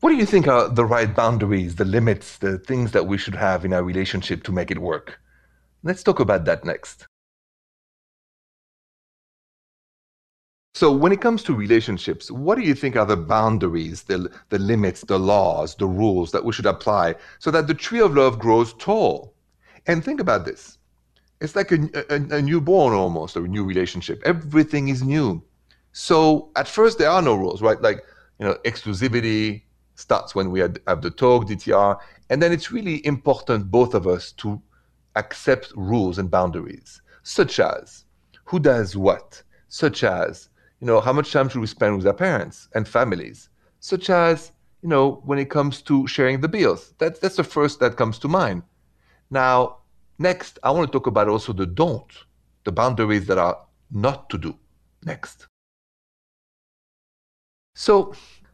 What 0.01 0.09
do 0.09 0.15
you 0.17 0.25
think 0.25 0.47
are 0.47 0.69
the 0.69 0.85
right 0.85 1.13
boundaries, 1.15 1.75
the 1.75 1.85
limits, 1.85 2.37
the 2.37 2.57
things 2.57 2.91
that 2.91 3.07
we 3.07 3.17
should 3.17 3.35
have 3.35 3.65
in 3.65 3.73
our 3.73 3.83
relationship 3.83 4.43
to 4.43 4.51
make 4.51 4.69
it 4.69 4.79
work? 4.79 5.19
Let's 5.83 6.03
talk 6.03 6.19
about 6.19 6.45
that 6.45 6.65
next. 6.65 7.07
So 10.75 10.91
when 10.91 11.13
it 11.13 11.21
comes 11.21 11.41
to 11.43 11.55
relationships, 11.55 12.29
what 12.29 12.55
do 12.55 12.61
you 12.61 12.75
think 12.75 12.97
are 12.97 13.05
the 13.05 13.15
boundaries, 13.15 14.03
the, 14.03 14.29
the 14.49 14.59
limits, 14.59 15.01
the 15.01 15.17
laws, 15.17 15.75
the 15.75 15.87
rules 15.87 16.31
that 16.31 16.43
we 16.43 16.51
should 16.51 16.65
apply 16.65 17.15
so 17.39 17.49
that 17.51 17.67
the 17.67 17.73
tree 17.73 18.01
of 18.01 18.13
love 18.15 18.37
grows 18.39 18.73
tall? 18.73 19.33
And 19.87 20.03
think 20.03 20.19
about 20.19 20.43
this. 20.43 20.77
It's 21.39 21.55
like 21.55 21.71
a, 21.71 21.77
a, 22.09 22.37
a 22.37 22.41
newborn 22.41 22.93
almost, 22.93 23.37
or 23.37 23.45
a 23.45 23.47
new 23.47 23.63
relationship. 23.63 24.21
Everything 24.25 24.89
is 24.89 25.01
new. 25.01 25.41
So 25.93 26.51
at 26.57 26.67
first 26.67 26.97
there 26.97 27.09
are 27.09 27.21
no 27.21 27.35
rules, 27.35 27.61
right? 27.61 27.81
Like, 27.81 28.03
you 28.39 28.45
know, 28.45 28.55
exclusivity 28.65 29.61
starts 29.95 30.35
when 30.35 30.51
we 30.51 30.59
have 30.59 31.01
the 31.01 31.11
talk, 31.11 31.47
DTR. 31.47 31.97
And 32.29 32.41
then 32.41 32.51
it's 32.51 32.71
really 32.71 33.05
important, 33.05 33.71
both 33.71 33.93
of 33.93 34.07
us, 34.07 34.31
to 34.33 34.61
accept 35.15 35.71
rules 35.75 36.17
and 36.17 36.29
boundaries, 36.29 37.01
such 37.23 37.59
as 37.59 38.05
who 38.45 38.59
does 38.59 38.95
what, 38.95 39.41
such 39.67 40.03
as 40.03 40.49
you 40.79 40.87
know 40.87 40.99
how 40.99 41.13
much 41.13 41.31
time 41.31 41.49
should 41.49 41.61
we 41.61 41.67
spend 41.67 41.95
with 41.97 42.05
our 42.05 42.13
parents 42.13 42.67
and 42.75 42.87
families, 42.87 43.49
such 43.79 44.09
as 44.09 44.51
you 44.81 44.89
know 44.89 45.21
when 45.25 45.39
it 45.39 45.49
comes 45.49 45.81
to 45.83 46.05
sharing 46.07 46.41
the 46.41 46.47
bills. 46.47 46.93
That's 46.97 47.19
that's 47.19 47.37
the 47.37 47.43
first 47.43 47.79
that 47.79 47.97
comes 47.97 48.19
to 48.19 48.27
mind. 48.27 48.63
Now, 49.31 49.77
next, 50.19 50.59
I 50.63 50.71
want 50.71 50.91
to 50.91 50.91
talk 50.91 51.07
about 51.07 51.29
also 51.29 51.53
the 51.53 51.65
don't, 51.65 52.11
the 52.63 52.71
boundaries 52.71 53.25
that 53.27 53.37
are 53.37 53.57
not 53.91 54.29
to 54.29 54.37
do. 54.37 54.55
Next. 55.03 55.47
So, 57.75 58.13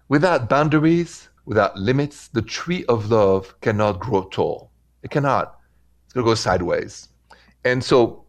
without 0.09 0.49
boundaries, 0.49 1.29
without 1.45 1.77
limits, 1.77 2.27
the 2.29 2.41
tree 2.41 2.85
of 2.85 3.09
love 3.11 3.59
cannot 3.61 3.99
grow 3.99 4.23
tall. 4.31 4.71
It 5.03 5.11
cannot. 5.11 5.59
It's 6.05 6.13
going 6.13 6.25
to 6.25 6.31
go 6.31 6.35
sideways. 6.35 7.09
And 7.63 7.83
so, 7.83 8.25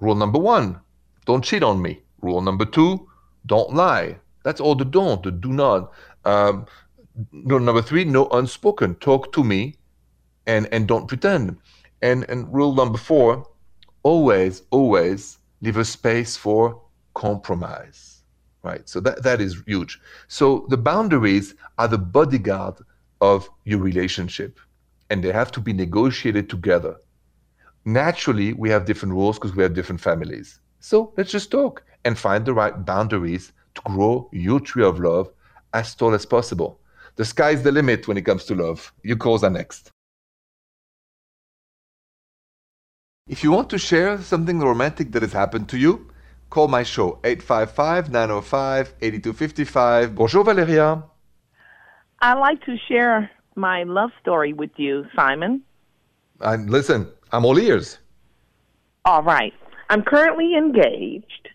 rule 0.00 0.14
number 0.14 0.38
one 0.38 0.80
don't 1.26 1.44
cheat 1.44 1.62
on 1.62 1.82
me. 1.82 2.02
Rule 2.22 2.40
number 2.40 2.64
two 2.64 3.08
don't 3.46 3.74
lie. 3.74 4.16
That's 4.44 4.60
all 4.60 4.74
the 4.74 4.84
don't, 4.84 5.22
the 5.22 5.30
do 5.30 5.52
not. 5.52 5.92
Um, 6.24 6.66
rule 7.32 7.60
number 7.60 7.82
three 7.82 8.04
no 8.04 8.28
unspoken. 8.28 8.94
Talk 8.96 9.32
to 9.32 9.44
me 9.44 9.74
and, 10.46 10.68
and 10.72 10.88
don't 10.88 11.06
pretend. 11.06 11.58
And, 12.00 12.24
and 12.28 12.52
rule 12.52 12.74
number 12.74 12.98
four 12.98 13.46
always, 14.02 14.62
always 14.70 15.38
leave 15.60 15.76
a 15.76 15.84
space 15.84 16.36
for 16.36 16.80
compromise 17.14 18.17
right? 18.62 18.88
So 18.88 19.00
that, 19.00 19.22
that 19.22 19.40
is 19.40 19.62
huge. 19.66 20.00
So 20.28 20.66
the 20.68 20.76
boundaries 20.76 21.54
are 21.78 21.88
the 21.88 21.98
bodyguard 21.98 22.74
of 23.20 23.48
your 23.64 23.80
relationship, 23.80 24.58
and 25.10 25.22
they 25.22 25.32
have 25.32 25.50
to 25.52 25.60
be 25.60 25.72
negotiated 25.72 26.48
together. 26.48 26.96
Naturally, 27.84 28.52
we 28.52 28.70
have 28.70 28.84
different 28.84 29.14
rules 29.14 29.38
because 29.38 29.56
we 29.56 29.62
have 29.62 29.74
different 29.74 30.00
families. 30.00 30.60
So 30.80 31.12
let's 31.16 31.32
just 31.32 31.50
talk 31.50 31.82
and 32.04 32.18
find 32.18 32.44
the 32.44 32.54
right 32.54 32.84
boundaries 32.84 33.52
to 33.74 33.82
grow 33.82 34.28
your 34.32 34.60
tree 34.60 34.84
of 34.84 35.00
love 35.00 35.30
as 35.72 35.94
tall 35.94 36.14
as 36.14 36.26
possible. 36.26 36.80
The 37.16 37.24
sky's 37.24 37.62
the 37.62 37.72
limit 37.72 38.06
when 38.06 38.16
it 38.16 38.22
comes 38.22 38.44
to 38.44 38.54
love. 38.54 38.92
Your 39.02 39.16
calls 39.16 39.42
are 39.42 39.50
next. 39.50 39.90
If 43.28 43.44
you 43.44 43.50
want 43.50 43.68
to 43.70 43.78
share 43.78 44.20
something 44.22 44.60
romantic 44.60 45.12
that 45.12 45.22
has 45.22 45.32
happened 45.32 45.68
to 45.70 45.78
you, 45.78 46.10
Call 46.50 46.68
my 46.68 46.82
show, 46.82 47.18
855-905-8255. 47.24 50.14
Bonjour, 50.14 50.44
Valeria. 50.44 51.02
I'd 52.20 52.38
like 52.38 52.64
to 52.64 52.76
share 52.88 53.30
my 53.54 53.82
love 53.82 54.10
story 54.20 54.54
with 54.54 54.70
you, 54.76 55.04
Simon. 55.14 55.62
And 56.40 56.70
listen, 56.70 57.06
I'm 57.32 57.44
all 57.44 57.58
ears. 57.58 57.98
All 59.04 59.22
right. 59.22 59.52
I'm 59.90 60.02
currently 60.02 60.56
engaged 60.56 61.50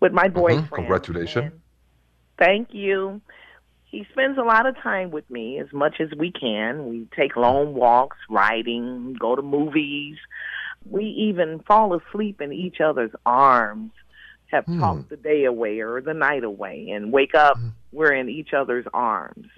with 0.00 0.12
my 0.12 0.28
mm-hmm. 0.28 0.38
boyfriend. 0.38 0.64
Mm-hmm. 0.64 0.76
Congratulations. 0.76 1.52
Thank 2.38 2.72
you. 2.72 3.20
He 3.84 4.06
spends 4.12 4.38
a 4.38 4.42
lot 4.42 4.64
of 4.66 4.74
time 4.78 5.10
with 5.10 5.28
me 5.28 5.58
as 5.58 5.70
much 5.74 6.00
as 6.00 6.08
we 6.16 6.32
can. 6.32 6.88
We 6.88 7.06
take 7.14 7.36
long 7.36 7.74
walks, 7.74 8.16
riding, 8.30 9.14
go 9.20 9.36
to 9.36 9.42
movies. 9.42 10.16
We 10.88 11.04
even 11.04 11.60
fall 11.60 11.94
asleep 11.94 12.40
in 12.40 12.54
each 12.54 12.80
other's 12.80 13.12
arms 13.26 13.92
have 14.52 14.66
mm. 14.66 14.78
talked 14.78 15.08
the 15.08 15.16
day 15.16 15.44
away 15.44 15.80
or 15.80 16.00
the 16.00 16.14
night 16.14 16.44
away 16.44 16.90
and 16.90 17.10
wake 17.10 17.34
up 17.34 17.56
mm. 17.58 17.72
we're 17.90 18.12
in 18.12 18.28
each 18.28 18.52
other's 18.52 18.86
arms. 18.94 19.48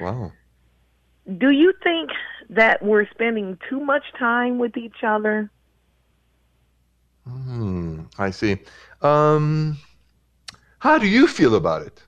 Wow. 0.00 0.32
Do 1.38 1.50
you 1.50 1.72
think 1.82 2.10
that 2.48 2.82
we're 2.82 3.08
spending 3.10 3.58
too 3.68 3.80
much 3.80 4.02
time 4.18 4.58
with 4.58 4.76
each 4.76 5.04
other? 5.04 5.50
Hmm, 7.28 8.02
I 8.18 8.30
see. 8.30 8.56
Um, 9.02 9.78
how 10.78 10.98
do 10.98 11.06
you 11.06 11.28
feel 11.28 11.54
about 11.54 11.82
it? 11.82 12.02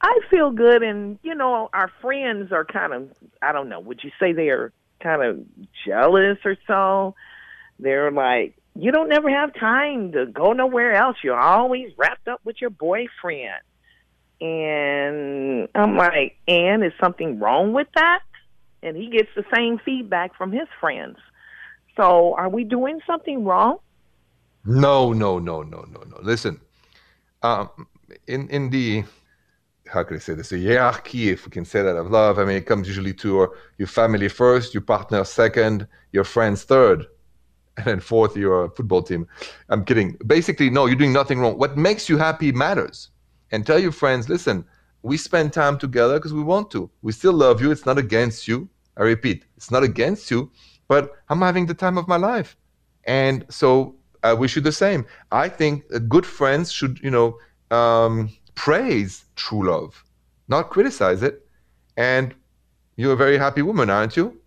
I 0.00 0.20
feel 0.30 0.50
good, 0.50 0.82
and 0.82 1.18
you 1.22 1.34
know, 1.34 1.68
our 1.72 1.90
friends 2.00 2.50
are 2.52 2.64
kind 2.64 2.92
of, 2.92 3.10
I 3.42 3.52
don't 3.52 3.68
know, 3.68 3.80
would 3.80 4.02
you 4.02 4.10
say 4.18 4.32
they 4.32 4.48
are 4.48 4.72
kind 5.00 5.22
of 5.22 5.40
jealous 5.84 6.38
or 6.44 6.56
so? 6.66 7.14
They're 7.78 8.10
like, 8.10 8.57
you 8.78 8.92
don't 8.92 9.08
never 9.08 9.28
have 9.28 9.52
time 9.54 10.12
to 10.12 10.26
go 10.26 10.52
nowhere 10.52 10.92
else. 10.92 11.16
You're 11.24 11.38
always 11.38 11.90
wrapped 11.96 12.28
up 12.28 12.40
with 12.44 12.60
your 12.60 12.70
boyfriend. 12.70 13.60
And 14.40 15.68
I'm 15.74 15.96
like, 15.96 16.36
and 16.46 16.84
is 16.84 16.92
something 17.00 17.40
wrong 17.40 17.72
with 17.72 17.88
that? 17.96 18.20
And 18.84 18.96
he 18.96 19.10
gets 19.10 19.30
the 19.34 19.42
same 19.52 19.80
feedback 19.84 20.36
from 20.36 20.52
his 20.52 20.68
friends. 20.80 21.16
So 21.96 22.34
are 22.36 22.48
we 22.48 22.62
doing 22.62 23.00
something 23.04 23.44
wrong? 23.44 23.78
No, 24.64 25.12
no, 25.12 25.40
no, 25.40 25.62
no, 25.62 25.84
no, 25.90 26.04
no. 26.08 26.16
Listen, 26.22 26.60
um, 27.42 27.70
in 28.28 28.48
in 28.48 28.70
the 28.70 29.02
how 29.88 30.04
can 30.04 30.18
I 30.18 30.20
say 30.20 30.34
this? 30.34 30.52
A 30.52 30.58
hierarchy, 30.58 31.30
if 31.30 31.46
we 31.46 31.50
can 31.50 31.64
say 31.64 31.82
that, 31.82 31.96
of 31.96 32.10
love. 32.12 32.38
I 32.38 32.44
mean, 32.44 32.56
it 32.56 32.66
comes 32.66 32.86
usually 32.86 33.14
to 33.14 33.28
your, 33.28 33.56
your 33.78 33.88
family 33.88 34.28
first, 34.28 34.74
your 34.74 34.82
partner 34.82 35.24
second, 35.24 35.88
your 36.12 36.24
friends 36.24 36.62
third 36.62 37.06
and 37.78 37.86
then 37.86 38.00
fourth 38.00 38.36
your 38.36 38.70
football 38.70 39.02
team. 39.02 39.26
I'm 39.68 39.84
kidding. 39.84 40.16
Basically, 40.26 40.68
no, 40.68 40.86
you're 40.86 40.96
doing 40.96 41.12
nothing 41.12 41.38
wrong. 41.38 41.56
What 41.58 41.76
makes 41.76 42.08
you 42.08 42.18
happy 42.18 42.52
matters. 42.52 43.10
And 43.50 43.66
tell 43.66 43.78
your 43.78 43.92
friends, 43.92 44.28
listen, 44.28 44.64
we 45.02 45.16
spend 45.16 45.52
time 45.52 45.78
together 45.78 46.18
because 46.18 46.34
we 46.34 46.42
want 46.42 46.70
to. 46.72 46.90
We 47.02 47.12
still 47.12 47.32
love 47.32 47.62
you. 47.62 47.70
It's 47.70 47.86
not 47.86 47.96
against 47.96 48.46
you. 48.46 48.68
I 48.98 49.02
repeat, 49.02 49.44
it's 49.56 49.70
not 49.70 49.84
against 49.84 50.30
you, 50.30 50.50
but 50.88 51.12
I'm 51.28 51.40
having 51.40 51.66
the 51.66 51.74
time 51.74 51.96
of 51.96 52.08
my 52.08 52.16
life. 52.16 52.56
And 53.04 53.46
so 53.48 53.94
I 54.24 54.32
wish 54.34 54.56
you 54.56 54.62
the 54.62 54.72
same. 54.72 55.06
I 55.30 55.48
think 55.48 55.84
good 56.08 56.26
friends 56.26 56.72
should, 56.72 56.98
you 57.00 57.10
know, 57.10 57.38
um, 57.70 58.30
praise 58.56 59.24
true 59.36 59.70
love, 59.70 60.04
not 60.48 60.70
criticize 60.70 61.22
it. 61.22 61.46
And 61.96 62.34
you're 62.96 63.12
a 63.12 63.16
very 63.16 63.38
happy 63.38 63.62
woman, 63.62 63.88
aren't 63.88 64.16
you? 64.16 64.40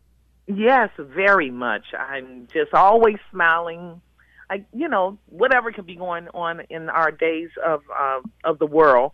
Yes, 0.56 0.90
very 0.98 1.52
much. 1.52 1.86
I'm 1.98 2.48
just 2.54 2.74
always 2.74 3.18
smiling. 3.32 4.02
I, 4.50 4.66
you 4.74 4.90
know, 4.90 5.18
whatever 5.28 5.72
could 5.72 5.86
be 5.86 5.96
going 5.96 6.28
on 6.30 6.62
in 6.70 6.90
our 6.90 7.12
days 7.12 7.50
of 7.66 7.82
uh, 7.98 8.20
of 8.44 8.60
the 8.60 8.66
world, 8.66 9.14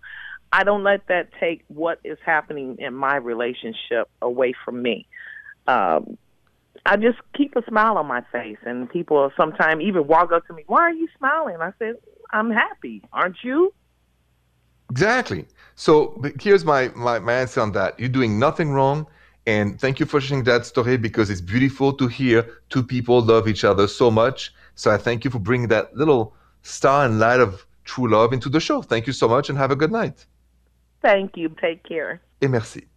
I 0.51 0.63
don't 0.63 0.83
let 0.83 1.07
that 1.07 1.29
take 1.39 1.63
what 1.67 1.99
is 2.03 2.17
happening 2.25 2.77
in 2.79 2.93
my 2.93 3.17
relationship 3.17 4.09
away 4.21 4.53
from 4.65 4.81
me. 4.81 5.07
Um, 5.67 6.17
I 6.85 6.95
just 6.95 7.19
keep 7.35 7.55
a 7.55 7.63
smile 7.67 7.97
on 7.97 8.07
my 8.07 8.21
face, 8.31 8.57
and 8.65 8.89
people 8.89 9.31
sometimes 9.37 9.83
even 9.83 10.07
walk 10.07 10.31
up 10.31 10.47
to 10.47 10.53
me, 10.53 10.63
"Why 10.67 10.81
are 10.81 10.93
you 10.93 11.07
smiling?" 11.17 11.57
I 11.59 11.71
said, 11.77 11.95
"I'm 12.31 12.49
happy. 12.49 13.03
Aren't 13.13 13.43
you?" 13.43 13.73
Exactly. 14.89 15.45
So 15.75 16.19
here's 16.39 16.63
my, 16.63 16.89
my, 16.95 17.19
my 17.19 17.33
answer 17.33 17.61
on 17.61 17.73
that. 17.73 17.99
You're 17.99 18.09
doing 18.09 18.39
nothing 18.39 18.71
wrong. 18.71 19.05
And 19.47 19.79
thank 19.79 20.01
you 20.01 20.05
for 20.05 20.19
sharing 20.19 20.43
that 20.43 20.65
story 20.65 20.97
because 20.97 21.29
it's 21.29 21.39
beautiful 21.39 21.93
to 21.93 22.07
hear 22.09 22.45
two 22.69 22.83
people 22.83 23.21
love 23.21 23.47
each 23.47 23.63
other 23.63 23.87
so 23.87 24.11
much. 24.11 24.53
So 24.75 24.91
I 24.91 24.97
thank 24.97 25.23
you 25.23 25.31
for 25.31 25.39
bringing 25.39 25.69
that 25.69 25.95
little 25.95 26.35
star 26.63 27.05
and 27.05 27.17
light 27.17 27.39
of 27.39 27.65
true 27.85 28.11
love 28.11 28.33
into 28.33 28.49
the 28.49 28.59
show. 28.59 28.81
Thank 28.81 29.07
you 29.07 29.13
so 29.13 29.29
much 29.29 29.49
and 29.49 29.57
have 29.57 29.71
a 29.71 29.75
good 29.77 29.91
night. 29.91 30.25
Thank 31.01 31.37
you. 31.37 31.47
Take 31.61 31.83
care. 31.83 32.19
Et 32.41 32.49
merci. 32.49 32.87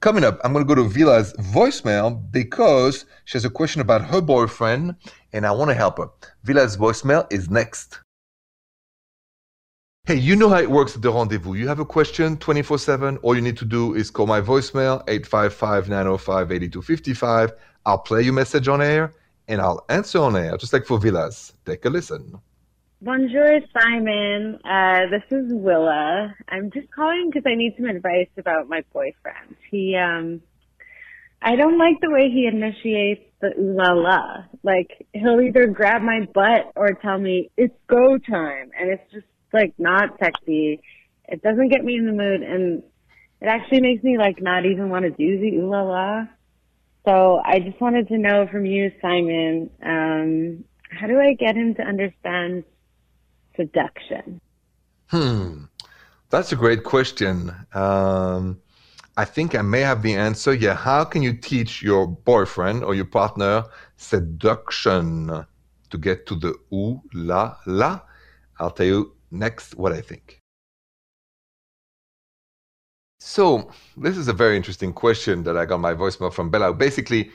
Coming 0.00 0.24
up, 0.24 0.40
I'm 0.42 0.52
going 0.52 0.66
to 0.66 0.74
go 0.74 0.82
to 0.82 0.88
Vila's 0.88 1.32
voicemail 1.34 2.20
because 2.32 3.06
she 3.24 3.34
has 3.34 3.44
a 3.44 3.50
question 3.50 3.80
about 3.80 4.02
her 4.02 4.20
boyfriend 4.20 4.96
and 5.32 5.46
I 5.46 5.52
want 5.52 5.70
to 5.70 5.74
help 5.74 5.98
her. 5.98 6.08
Vila's 6.42 6.76
voicemail 6.76 7.32
is 7.32 7.48
next. 7.48 8.00
Hey, 10.04 10.16
you 10.16 10.34
know 10.34 10.48
how 10.48 10.58
it 10.58 10.68
works 10.68 10.96
at 10.96 11.02
the 11.02 11.12
rendezvous. 11.12 11.54
You 11.54 11.68
have 11.68 11.78
a 11.78 11.84
question 11.84 12.36
24 12.36 12.76
7. 12.76 13.18
All 13.18 13.36
you 13.36 13.40
need 13.40 13.56
to 13.58 13.64
do 13.64 13.94
is 13.94 14.10
call 14.10 14.26
my 14.26 14.40
voicemail, 14.40 15.00
855 15.06 15.88
905 15.88 16.50
8255. 16.50 17.52
I'll 17.86 17.98
play 17.98 18.22
your 18.22 18.32
message 18.32 18.66
on 18.66 18.82
air 18.82 19.12
and 19.46 19.60
I'll 19.60 19.84
answer 19.88 20.18
on 20.18 20.34
air, 20.34 20.56
just 20.56 20.72
like 20.72 20.86
for 20.86 20.98
Villas. 20.98 21.52
Take 21.64 21.84
a 21.84 21.88
listen. 21.88 22.36
Bonjour, 23.00 23.60
Simon. 23.80 24.58
Uh, 24.64 25.06
this 25.08 25.22
is 25.30 25.52
Willa. 25.52 26.34
I'm 26.48 26.72
just 26.72 26.90
calling 26.90 27.30
because 27.30 27.46
I 27.46 27.54
need 27.54 27.74
some 27.76 27.86
advice 27.86 28.30
about 28.36 28.68
my 28.68 28.82
boyfriend. 28.92 29.54
He, 29.70 29.94
um, 29.94 30.42
I 31.40 31.54
don't 31.54 31.78
like 31.78 32.00
the 32.00 32.10
way 32.10 32.28
he 32.28 32.48
initiates 32.48 33.22
the 33.40 33.52
ooh 33.56 33.76
la 33.76 33.92
la. 33.92 34.44
Like, 34.64 35.06
he'll 35.12 35.40
either 35.40 35.68
grab 35.68 36.02
my 36.02 36.26
butt 36.34 36.72
or 36.74 36.94
tell 36.94 37.18
me, 37.18 37.52
it's 37.56 37.74
go 37.86 38.18
time. 38.18 38.72
And 38.76 38.90
it's 38.90 39.12
just 39.12 39.26
like 39.52 39.74
not 39.78 40.18
sexy. 40.18 40.80
It 41.28 41.42
doesn't 41.42 41.68
get 41.68 41.84
me 41.84 41.96
in 41.96 42.06
the 42.06 42.12
mood 42.12 42.42
and 42.42 42.82
it 43.40 43.46
actually 43.46 43.80
makes 43.80 44.02
me 44.02 44.18
like 44.18 44.40
not 44.40 44.66
even 44.66 44.88
want 44.88 45.04
to 45.04 45.10
do 45.10 45.38
the 45.38 45.56
ooh 45.56 45.70
la 45.70 45.82
la. 45.82 46.24
So 47.04 47.40
I 47.44 47.58
just 47.58 47.80
wanted 47.80 48.08
to 48.08 48.18
know 48.18 48.46
from 48.46 48.64
you, 48.64 48.92
Simon, 49.00 49.70
um, 49.82 50.64
how 50.90 51.06
do 51.06 51.18
I 51.18 51.34
get 51.34 51.56
him 51.56 51.74
to 51.74 51.82
understand 51.82 52.64
seduction? 53.56 54.40
Hmm. 55.08 55.64
That's 56.30 56.52
a 56.52 56.56
great 56.56 56.84
question. 56.84 57.52
Um, 57.74 58.60
I 59.16 59.24
think 59.24 59.54
I 59.54 59.62
may 59.62 59.80
have 59.80 60.02
the 60.02 60.14
answer. 60.14 60.54
Yeah. 60.54 60.74
How 60.74 61.04
can 61.04 61.22
you 61.22 61.34
teach 61.34 61.82
your 61.82 62.06
boyfriend 62.06 62.84
or 62.84 62.94
your 62.94 63.04
partner 63.04 63.64
seduction 63.96 65.44
to 65.90 65.98
get 65.98 66.26
to 66.26 66.36
the 66.36 66.54
ooh 66.72 67.02
la 67.12 67.56
la? 67.66 68.00
I'll 68.58 68.70
tell 68.70 68.86
you 68.86 69.12
next 69.32 69.74
what 69.74 69.92
I 69.92 70.00
think. 70.00 70.40
So, 73.20 73.70
this 73.96 74.16
is 74.16 74.28
a 74.28 74.32
very 74.32 74.56
interesting 74.56 74.92
question 74.92 75.44
that 75.44 75.56
I 75.56 75.64
got 75.64 75.78
my 75.78 75.94
voicemail 75.94 76.32
from 76.32 76.50
Bella. 76.50 76.72
Basically, 76.74 77.30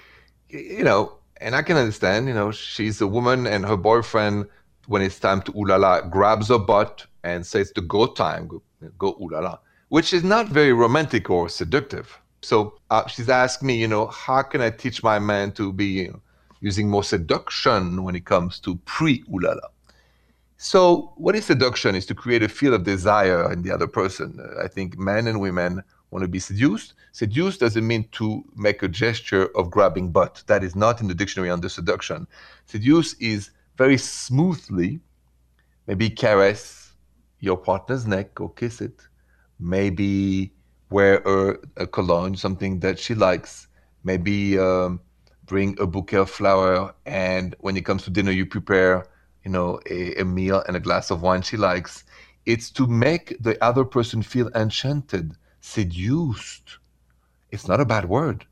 you 0.49 0.83
know, 0.83 1.17
and 1.39 1.55
I 1.55 1.61
can 1.61 1.77
understand, 1.77 2.27
you 2.27 2.33
know, 2.33 2.51
she's 2.51 2.99
a 2.99 3.07
woman 3.07 3.47
and 3.47 3.65
her 3.65 3.77
boyfriend, 3.77 4.47
when 4.87 5.01
it's 5.01 5.19
time 5.19 5.41
to 5.43 5.51
ooh 5.55 5.65
la 5.65 5.75
la, 5.75 6.01
grabs 6.01 6.47
her 6.49 6.57
butt 6.57 7.05
and 7.23 7.45
says 7.45 7.71
to 7.73 7.81
go 7.81 8.07
time, 8.07 8.47
go, 8.47 8.61
go 8.97 9.17
ooh 9.21 9.29
la 9.29 9.39
la, 9.39 9.59
which 9.89 10.13
is 10.13 10.23
not 10.23 10.47
very 10.47 10.73
romantic 10.73 11.29
or 11.29 11.49
seductive. 11.49 12.19
So 12.41 12.77
uh, 12.89 13.07
she's 13.07 13.29
asked 13.29 13.63
me, 13.63 13.75
you 13.75 13.87
know, 13.87 14.07
how 14.07 14.41
can 14.41 14.61
I 14.61 14.69
teach 14.69 15.03
my 15.03 15.19
man 15.19 15.51
to 15.53 15.73
be 15.73 15.85
you 15.85 16.07
know, 16.09 16.21
using 16.61 16.89
more 16.89 17.03
seduction 17.03 18.03
when 18.03 18.15
it 18.15 18.25
comes 18.25 18.59
to 18.61 18.75
pre 18.85 19.23
ooh 19.29 19.39
la 19.39 19.51
la? 19.51 19.67
So, 20.59 21.13
what 21.17 21.35
is 21.35 21.45
seduction? 21.45 21.93
Is 21.93 22.07
to 22.07 22.15
create 22.15 22.41
a 22.41 22.49
feel 22.49 22.73
of 22.73 22.83
desire 22.83 23.51
in 23.53 23.61
the 23.61 23.71
other 23.71 23.85
person. 23.85 24.39
Uh, 24.39 24.63
I 24.63 24.67
think 24.67 24.97
men 24.97 25.27
and 25.27 25.39
women 25.39 25.83
want 26.09 26.23
to 26.23 26.27
be 26.27 26.39
seduced. 26.39 26.95
Seduced 27.11 27.59
doesn't 27.59 27.85
mean 27.85 28.07
to 28.13 28.43
make 28.55 28.81
a 28.81 28.87
gesture 28.87 29.55
of 29.55 29.69
grabbing 29.69 30.11
butt. 30.11 30.43
That 30.47 30.63
is 30.63 30.75
not 30.75 30.99
in 30.99 31.07
the 31.07 31.13
dictionary 31.13 31.51
under 31.51 31.69
seduction. 31.69 32.27
Seduce 32.65 33.13
is 33.15 33.51
very 33.77 33.99
smoothly, 33.99 34.99
maybe 35.85 36.09
caress 36.09 36.93
your 37.39 37.57
partner's 37.57 38.07
neck 38.07 38.41
or 38.41 38.51
kiss 38.53 38.81
it, 38.81 38.99
maybe 39.59 40.51
wear 40.89 41.17
a, 41.25 41.57
a 41.75 41.85
cologne, 41.85 42.35
something 42.35 42.79
that 42.79 42.97
she 42.97 43.13
likes, 43.13 43.67
maybe 44.03 44.57
um, 44.57 44.99
bring 45.45 45.79
a 45.79 45.85
bouquet 45.85 46.17
of 46.17 46.31
flower, 46.31 46.95
and 47.05 47.55
when 47.59 47.77
it 47.77 47.85
comes 47.85 48.03
to 48.03 48.09
dinner, 48.09 48.31
you 48.31 48.45
prepare 48.45 49.07
you 49.47 49.53
know, 49.53 49.79
a, 49.89 50.13
a 50.15 50.25
meal 50.25 50.61
and 50.67 50.75
a 50.75 50.85
glass 50.87 51.09
of 51.09 51.21
wine 51.21 51.41
she 51.41 51.55
likes. 51.55 52.03
It's 52.45 52.69
to 52.71 52.85
make 52.85 53.37
the 53.39 53.55
other 53.63 53.85
person 53.85 54.21
feel 54.21 54.49
enchanted, 54.53 55.35
seduced. 55.61 56.79
It's 57.49 57.65
not 57.65 57.79
a 57.79 57.85
bad 57.85 58.09
word. 58.09 58.45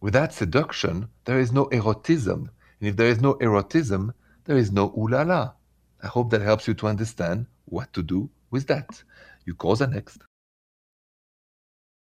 Without 0.00 0.32
seduction, 0.32 1.08
there 1.26 1.38
is 1.38 1.52
no 1.52 1.66
erotism. 1.66 2.48
And 2.78 2.88
if 2.90 2.96
there 2.96 3.08
is 3.08 3.20
no 3.20 3.34
erotism, 3.34 4.14
there 4.46 4.56
is 4.56 4.72
no 4.72 4.84
ooh 4.96 5.08
la 5.08 5.22
la. 5.22 5.52
I 6.02 6.06
hope 6.06 6.30
that 6.30 6.40
helps 6.40 6.66
you 6.66 6.72
to 6.80 6.86
understand 6.86 7.44
what 7.66 7.92
to 7.92 8.02
do 8.02 8.30
with 8.50 8.68
that. 8.68 9.02
You 9.44 9.54
call 9.54 9.76
the 9.76 9.86
next. 9.86 10.22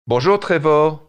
Bonjour, 0.05 0.37
Trevor. 0.37 0.99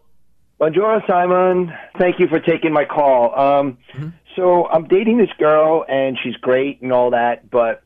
Bonjour, 0.57 1.03
Simon. 1.05 1.73
Thank 1.99 2.17
you 2.17 2.29
for 2.29 2.39
taking 2.39 2.71
my 2.71 2.85
call. 2.85 3.37
Um, 3.37 3.77
mm-hmm. 3.93 4.09
So 4.35 4.67
I'm 4.67 4.87
dating 4.87 5.17
this 5.17 5.29
girl, 5.37 5.85
and 5.87 6.17
she's 6.21 6.35
great 6.35 6.81
and 6.81 6.91
all 6.91 7.11
that, 7.11 7.49
but 7.49 7.83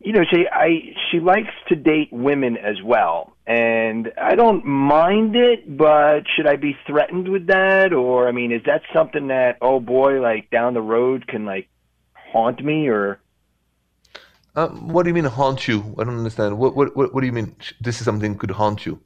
you 0.00 0.12
know, 0.12 0.22
she 0.30 0.46
I 0.50 0.94
she 1.10 1.20
likes 1.20 1.52
to 1.68 1.76
date 1.76 2.08
women 2.10 2.56
as 2.56 2.82
well, 2.82 3.36
and 3.46 4.10
I 4.20 4.34
don't 4.34 4.64
mind 4.64 5.36
it, 5.36 5.76
but 5.76 6.22
should 6.34 6.46
I 6.46 6.56
be 6.56 6.74
threatened 6.86 7.28
with 7.28 7.48
that, 7.48 7.92
or 7.92 8.26
I 8.26 8.32
mean, 8.32 8.50
is 8.50 8.62
that 8.64 8.80
something 8.94 9.28
that 9.28 9.58
oh 9.60 9.78
boy, 9.78 10.20
like 10.22 10.48
down 10.50 10.72
the 10.72 10.80
road 10.80 11.26
can 11.26 11.44
like 11.44 11.68
haunt 12.14 12.64
me, 12.64 12.88
or? 12.88 13.20
Um, 14.56 14.88
what 14.88 15.02
do 15.04 15.10
you 15.10 15.14
mean 15.14 15.24
haunt 15.24 15.68
you? 15.68 15.94
I 15.98 16.04
don't 16.04 16.16
understand. 16.16 16.58
What 16.58 16.74
what 16.74 16.96
what, 16.96 17.14
what 17.14 17.20
do 17.20 17.26
you 17.26 17.32
mean? 17.32 17.54
This 17.80 18.00
is 18.00 18.06
something 18.06 18.38
could 18.38 18.52
haunt 18.52 18.86
you? 18.86 19.00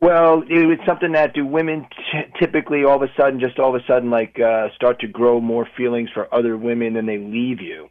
Well, 0.00 0.42
it's 0.46 0.84
something 0.84 1.12
that 1.12 1.32
do 1.32 1.46
women 1.46 1.86
t- 2.12 2.32
typically 2.38 2.84
all 2.84 3.02
of 3.02 3.02
a 3.02 3.12
sudden, 3.16 3.40
just 3.40 3.58
all 3.58 3.74
of 3.74 3.82
a 3.82 3.86
sudden, 3.86 4.10
like 4.10 4.38
uh, 4.38 4.68
start 4.74 5.00
to 5.00 5.06
grow 5.06 5.40
more 5.40 5.66
feelings 5.76 6.10
for 6.12 6.32
other 6.34 6.56
women, 6.56 6.96
and 6.96 7.08
they 7.08 7.18
leave 7.18 7.62
you 7.62 7.88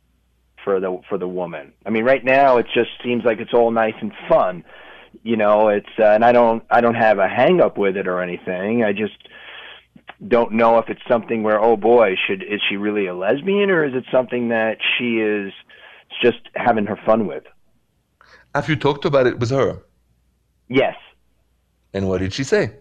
for 0.63 0.79
the 0.79 1.00
for 1.09 1.17
the 1.17 1.27
woman. 1.27 1.74
I 1.85 1.89
mean, 1.89 2.03
right 2.03 2.24
now 2.24 2.57
it 2.57 2.67
just 2.74 2.91
seems 3.03 3.24
like 3.24 3.39
it's 3.39 3.53
all 3.53 3.72
nice 3.72 3.96
and 4.01 4.11
fun, 4.29 4.63
you 5.24 5.35
know. 5.35 5.70
It's 5.70 5.89
uh, 5.98 6.05
and 6.05 6.24
I 6.24 6.31
don't 6.31 6.63
I 6.70 6.81
don't 6.81 6.96
have 6.96 7.18
a 7.18 7.27
hang 7.27 7.59
up 7.59 7.77
with 7.77 7.98
it 7.98 8.07
or 8.07 8.22
anything. 8.22 8.83
I 8.83 8.94
just 8.94 9.18
don't 10.27 10.53
know 10.53 10.77
if 10.77 10.89
it's 10.89 11.01
something 11.07 11.41
where 11.41 11.59
oh 11.59 11.75
boy, 11.75 12.15
should 12.27 12.44
is 12.44 12.61
she 12.70 12.77
really 12.77 13.07
a 13.07 13.15
lesbian 13.15 13.72
or 13.72 13.83
is 13.83 13.96
it 13.96 14.05
something 14.11 14.50
that 14.50 14.77
she 14.98 15.18
is 15.18 15.51
just 16.22 16.39
having 16.55 16.85
her 16.85 17.00
fun 17.03 17.25
with? 17.25 17.44
Have 18.53 18.70
you 18.70 18.75
talked 18.75 19.05
about 19.05 19.25
it 19.25 19.39
with 19.39 19.50
her? 19.50 19.83
Yes. 20.70 20.96
And 21.96 22.10
what 22.10 22.20
did 22.20 22.34
she 22.34 22.44
say? 22.44 22.74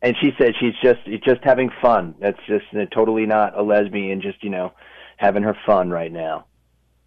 And 0.00 0.14
she 0.20 0.30
said 0.38 0.54
she's 0.60 0.74
just 0.80 1.00
just 1.24 1.42
having 1.42 1.70
fun. 1.82 2.14
That's 2.20 2.38
just 2.46 2.66
uh, 2.72 2.84
totally 2.94 3.26
not 3.26 3.58
a 3.58 3.62
lesbian. 3.62 4.20
Just 4.20 4.44
you 4.44 4.50
know, 4.50 4.72
having 5.16 5.42
her 5.42 5.56
fun 5.66 5.90
right 5.90 6.12
now. 6.12 6.46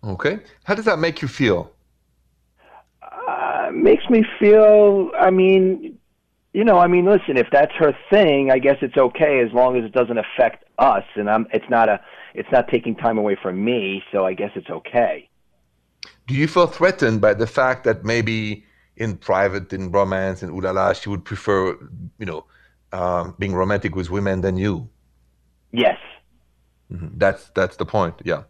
Okay. 0.04 0.40
How 0.66 0.76
does 0.76 0.84
that 0.86 1.00
make 1.00 1.22
you 1.22 1.30
feel? 1.30 1.72
Uh, 3.02 3.70
makes 3.74 4.10
me 4.10 4.26
feel. 4.38 5.10
I 5.18 5.30
mean, 5.30 5.98
you 6.52 6.66
know, 6.66 6.80
I 6.80 6.88
mean, 6.88 7.06
listen. 7.06 7.38
If 7.38 7.48
that's 7.50 7.72
her 7.80 7.96
thing, 8.10 8.52
I 8.52 8.60
guess 8.60 8.78
it's 8.82 8.98
okay 8.98 9.40
as 9.40 9.54
long 9.54 9.78
as 9.78 9.86
it 9.86 9.94
doesn't 9.94 10.18
affect 10.18 10.66
us, 10.80 11.06
and 11.16 11.30
I'm. 11.30 11.48
It's 11.54 11.70
not 11.70 11.88
a. 11.88 12.02
It's 12.34 12.52
not 12.52 12.68
taking 12.68 12.94
time 12.94 13.18
away 13.18 13.38
from 13.42 13.64
me, 13.64 14.04
so 14.12 14.26
I 14.26 14.34
guess 14.34 14.52
it's 14.56 14.70
okay. 14.70 15.30
Do 16.28 16.34
you 16.34 16.48
feel 16.50 16.68
threatened 16.68 17.22
by 17.22 17.36
the 17.36 17.48
fact 17.48 17.86
that 17.86 18.04
maybe 18.04 18.67
in 18.98 19.18
private, 19.18 19.72
in 19.74 19.92
romance, 19.92 20.44
and 20.44 20.52
ulala, 20.52 21.00
she 21.00 21.10
would 21.10 21.24
prefer, 21.24 21.78
you 22.20 22.26
know, 22.26 22.46
um, 22.92 23.36
being 23.40 23.54
romantic 23.54 23.96
with 23.96 24.10
women 24.10 24.42
than 24.42 24.58
you. 24.58 24.90
Yes. 25.72 25.98
Mm-hmm. 26.92 27.18
That's 27.18 27.50
that's 27.50 27.78
the 27.78 27.86
point. 27.86 28.16
Yeah. 28.24 28.44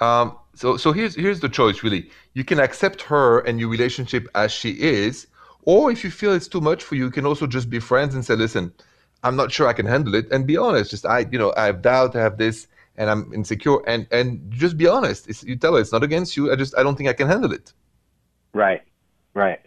Um, 0.00 0.36
so 0.54 0.76
so 0.76 0.92
here's 0.92 1.14
here's 1.14 1.40
the 1.40 1.48
choice 1.48 1.82
really. 1.82 2.10
You 2.34 2.44
can 2.44 2.60
accept 2.60 3.02
her 3.02 3.40
and 3.40 3.60
your 3.60 3.68
relationship 3.68 4.28
as 4.34 4.52
she 4.52 4.70
is, 4.80 5.26
or 5.62 5.90
if 5.90 6.04
you 6.04 6.10
feel 6.10 6.32
it's 6.32 6.48
too 6.48 6.60
much 6.60 6.82
for 6.82 6.94
you, 6.94 7.04
you 7.04 7.10
can 7.10 7.26
also 7.26 7.46
just 7.46 7.68
be 7.68 7.80
friends 7.80 8.14
and 8.14 8.24
say, 8.24 8.34
listen, 8.34 8.72
I'm 9.22 9.36
not 9.36 9.52
sure 9.52 9.66
I 9.66 9.72
can 9.72 9.86
handle 9.86 10.14
it, 10.14 10.30
and 10.30 10.46
be 10.46 10.56
honest. 10.56 10.90
Just 10.90 11.04
I, 11.04 11.26
you 11.30 11.38
know, 11.38 11.52
I 11.56 11.66
have 11.66 11.82
doubt, 11.82 12.16
I 12.16 12.20
have 12.20 12.38
this, 12.38 12.68
and 12.96 13.10
I'm 13.10 13.32
insecure, 13.34 13.78
and 13.86 14.06
and 14.10 14.50
just 14.50 14.78
be 14.78 14.86
honest. 14.86 15.28
It's, 15.28 15.42
you 15.42 15.56
tell 15.56 15.74
her 15.74 15.80
it's 15.80 15.92
not 15.92 16.02
against 16.02 16.36
you. 16.36 16.52
I 16.52 16.56
just 16.56 16.76
I 16.78 16.82
don't 16.82 16.96
think 16.96 17.08
I 17.08 17.12
can 17.12 17.28
handle 17.28 17.52
it. 17.52 17.72
Right. 18.54 18.82
Right. 19.34 19.60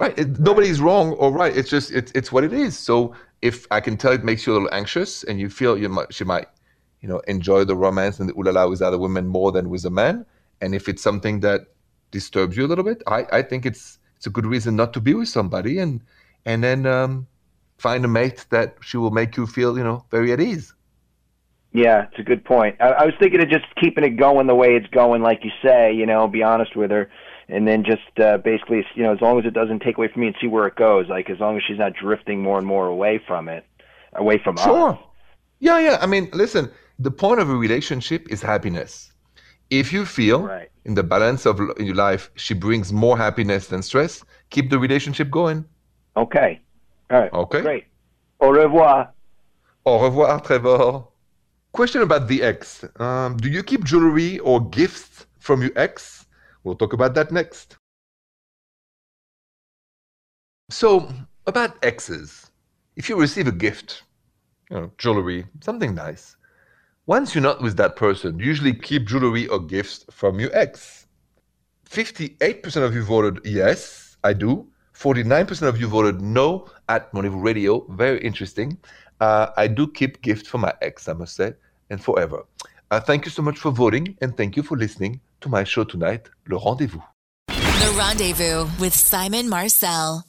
Right. 0.00 0.18
It, 0.18 0.40
nobody's 0.40 0.80
wrong 0.80 1.12
or 1.12 1.30
right. 1.30 1.54
It's 1.54 1.68
just 1.68 1.90
it's 1.90 2.10
it's 2.12 2.32
what 2.32 2.42
it 2.42 2.54
is. 2.54 2.78
So 2.78 3.14
if 3.42 3.66
I 3.70 3.80
can 3.80 3.98
tell 3.98 4.12
it 4.12 4.24
makes 4.24 4.46
you 4.46 4.52
a 4.52 4.54
little 4.54 4.70
anxious 4.72 5.24
and 5.24 5.38
you 5.38 5.50
feel 5.50 5.76
you 5.76 5.90
might 5.90 6.14
she 6.14 6.24
might, 6.24 6.46
you 7.02 7.08
know, 7.10 7.18
enjoy 7.28 7.64
the 7.64 7.76
romance 7.76 8.18
and 8.18 8.26
the 8.26 8.32
ulala 8.32 8.70
with 8.70 8.80
other 8.80 8.96
women 8.96 9.26
more 9.26 9.52
than 9.52 9.68
with 9.68 9.84
a 9.84 9.90
man, 9.90 10.24
and 10.62 10.74
if 10.74 10.88
it's 10.88 11.02
something 11.02 11.40
that 11.40 11.66
disturbs 12.12 12.56
you 12.56 12.64
a 12.64 12.68
little 12.68 12.82
bit, 12.82 13.02
I, 13.06 13.26
I 13.30 13.42
think 13.42 13.66
it's 13.66 13.98
it's 14.16 14.26
a 14.26 14.30
good 14.30 14.46
reason 14.46 14.74
not 14.74 14.94
to 14.94 15.02
be 15.02 15.12
with 15.12 15.28
somebody 15.28 15.78
and 15.78 16.00
and 16.46 16.64
then 16.64 16.86
um, 16.86 17.26
find 17.76 18.02
a 18.02 18.08
mate 18.08 18.46
that 18.48 18.76
she 18.80 18.96
will 18.96 19.10
make 19.10 19.36
you 19.36 19.46
feel, 19.46 19.76
you 19.76 19.84
know, 19.84 20.06
very 20.10 20.32
at 20.32 20.40
ease. 20.40 20.72
Yeah, 21.74 22.06
it's 22.08 22.18
a 22.18 22.22
good 22.22 22.42
point. 22.46 22.74
I, 22.80 22.88
I 23.02 23.04
was 23.04 23.12
thinking 23.20 23.42
of 23.42 23.50
just 23.50 23.66
keeping 23.76 24.04
it 24.04 24.16
going 24.16 24.46
the 24.46 24.54
way 24.54 24.76
it's 24.76 24.88
going, 24.88 25.20
like 25.20 25.44
you 25.44 25.50
say. 25.62 25.92
You 25.92 26.06
know, 26.06 26.26
be 26.26 26.42
honest 26.42 26.74
with 26.74 26.90
her 26.90 27.10
and 27.52 27.66
then 27.66 27.84
just 27.84 28.18
uh, 28.18 28.38
basically, 28.38 28.84
you 28.94 29.02
know, 29.02 29.12
as 29.12 29.20
long 29.20 29.38
as 29.38 29.44
it 29.44 29.52
doesn't 29.52 29.80
take 29.80 29.96
away 29.98 30.08
from 30.08 30.22
me 30.22 30.28
and 30.28 30.36
see 30.40 30.46
where 30.46 30.66
it 30.66 30.76
goes, 30.76 31.08
like 31.08 31.30
as 31.30 31.38
long 31.38 31.56
as 31.56 31.62
she's 31.66 31.78
not 31.78 31.92
drifting 31.94 32.42
more 32.42 32.58
and 32.58 32.66
more 32.66 32.86
away 32.86 33.20
from 33.26 33.48
it, 33.48 33.64
away 34.14 34.38
from 34.38 34.56
sure. 34.56 34.90
us. 34.90 34.98
Yeah, 35.58 35.78
yeah. 35.78 35.98
I 36.00 36.06
mean, 36.06 36.28
listen, 36.32 36.70
the 36.98 37.10
point 37.10 37.40
of 37.40 37.50
a 37.50 37.54
relationship 37.54 38.28
is 38.30 38.42
happiness. 38.42 39.12
If 39.70 39.92
you 39.92 40.04
feel 40.04 40.42
right. 40.42 40.68
in 40.84 40.94
the 40.94 41.02
balance 41.02 41.46
of 41.46 41.60
your 41.78 41.94
life, 41.94 42.30
she 42.34 42.54
brings 42.54 42.92
more 42.92 43.16
happiness 43.16 43.68
than 43.68 43.82
stress, 43.82 44.24
keep 44.50 44.70
the 44.70 44.78
relationship 44.78 45.30
going. 45.30 45.64
Okay. 46.16 46.60
All 47.10 47.20
right. 47.20 47.32
Okay. 47.32 47.60
Great. 47.62 47.84
Au 48.40 48.50
revoir. 48.50 49.12
Au 49.84 50.02
revoir, 50.02 50.40
Trevor. 50.40 51.04
Question 51.72 52.02
about 52.02 52.26
the 52.26 52.42
ex. 52.42 52.84
Um, 52.98 53.36
do 53.36 53.48
you 53.48 53.62
keep 53.62 53.84
jewelry 53.84 54.40
or 54.40 54.60
gifts 54.70 55.26
from 55.38 55.62
your 55.62 55.70
ex? 55.76 56.26
We'll 56.64 56.76
talk 56.76 56.92
about 56.92 57.14
that 57.14 57.32
next. 57.32 57.76
So, 60.70 61.08
about 61.46 61.82
exes. 61.82 62.50
If 62.96 63.08
you 63.08 63.18
receive 63.18 63.48
a 63.48 63.52
gift, 63.52 64.04
you 64.70 64.76
know, 64.76 64.90
jewelry, 64.98 65.46
something 65.60 65.94
nice, 65.94 66.36
once 67.06 67.34
you're 67.34 67.42
not 67.42 67.60
with 67.60 67.76
that 67.76 67.96
person, 67.96 68.38
usually 68.38 68.74
keep 68.74 69.06
jewelry 69.06 69.48
or 69.48 69.58
gifts 69.58 70.04
from 70.10 70.38
your 70.38 70.54
ex. 70.54 71.06
58% 71.88 72.76
of 72.84 72.94
you 72.94 73.02
voted 73.02 73.40
yes, 73.44 74.16
I 74.22 74.32
do. 74.32 74.68
49% 74.94 75.62
of 75.62 75.80
you 75.80 75.88
voted 75.88 76.20
no 76.20 76.68
at 76.88 77.10
Monevo 77.12 77.42
Radio. 77.42 77.84
Very 77.90 78.20
interesting. 78.20 78.78
Uh, 79.20 79.48
I 79.56 79.66
do 79.66 79.88
keep 79.88 80.22
gifts 80.22 80.46
for 80.46 80.58
my 80.58 80.72
ex, 80.82 81.08
I 81.08 81.14
must 81.14 81.34
say, 81.34 81.54
and 81.88 82.02
forever. 82.02 82.44
Uh, 82.90 82.98
thank 82.98 83.24
you 83.24 83.30
so 83.30 83.40
much 83.40 83.56
for 83.56 83.70
voting, 83.70 84.16
and 84.20 84.36
thank 84.36 84.56
you 84.56 84.64
for 84.64 84.76
listening 84.76 85.20
to 85.40 85.48
my 85.48 85.62
show 85.62 85.84
tonight, 85.84 86.28
Le 86.48 86.58
Rendezvous. 86.58 87.02
The 87.46 87.94
Rendezvous 87.96 88.66
with 88.80 88.94
Simon 88.94 89.48
Marcel. 89.48 90.24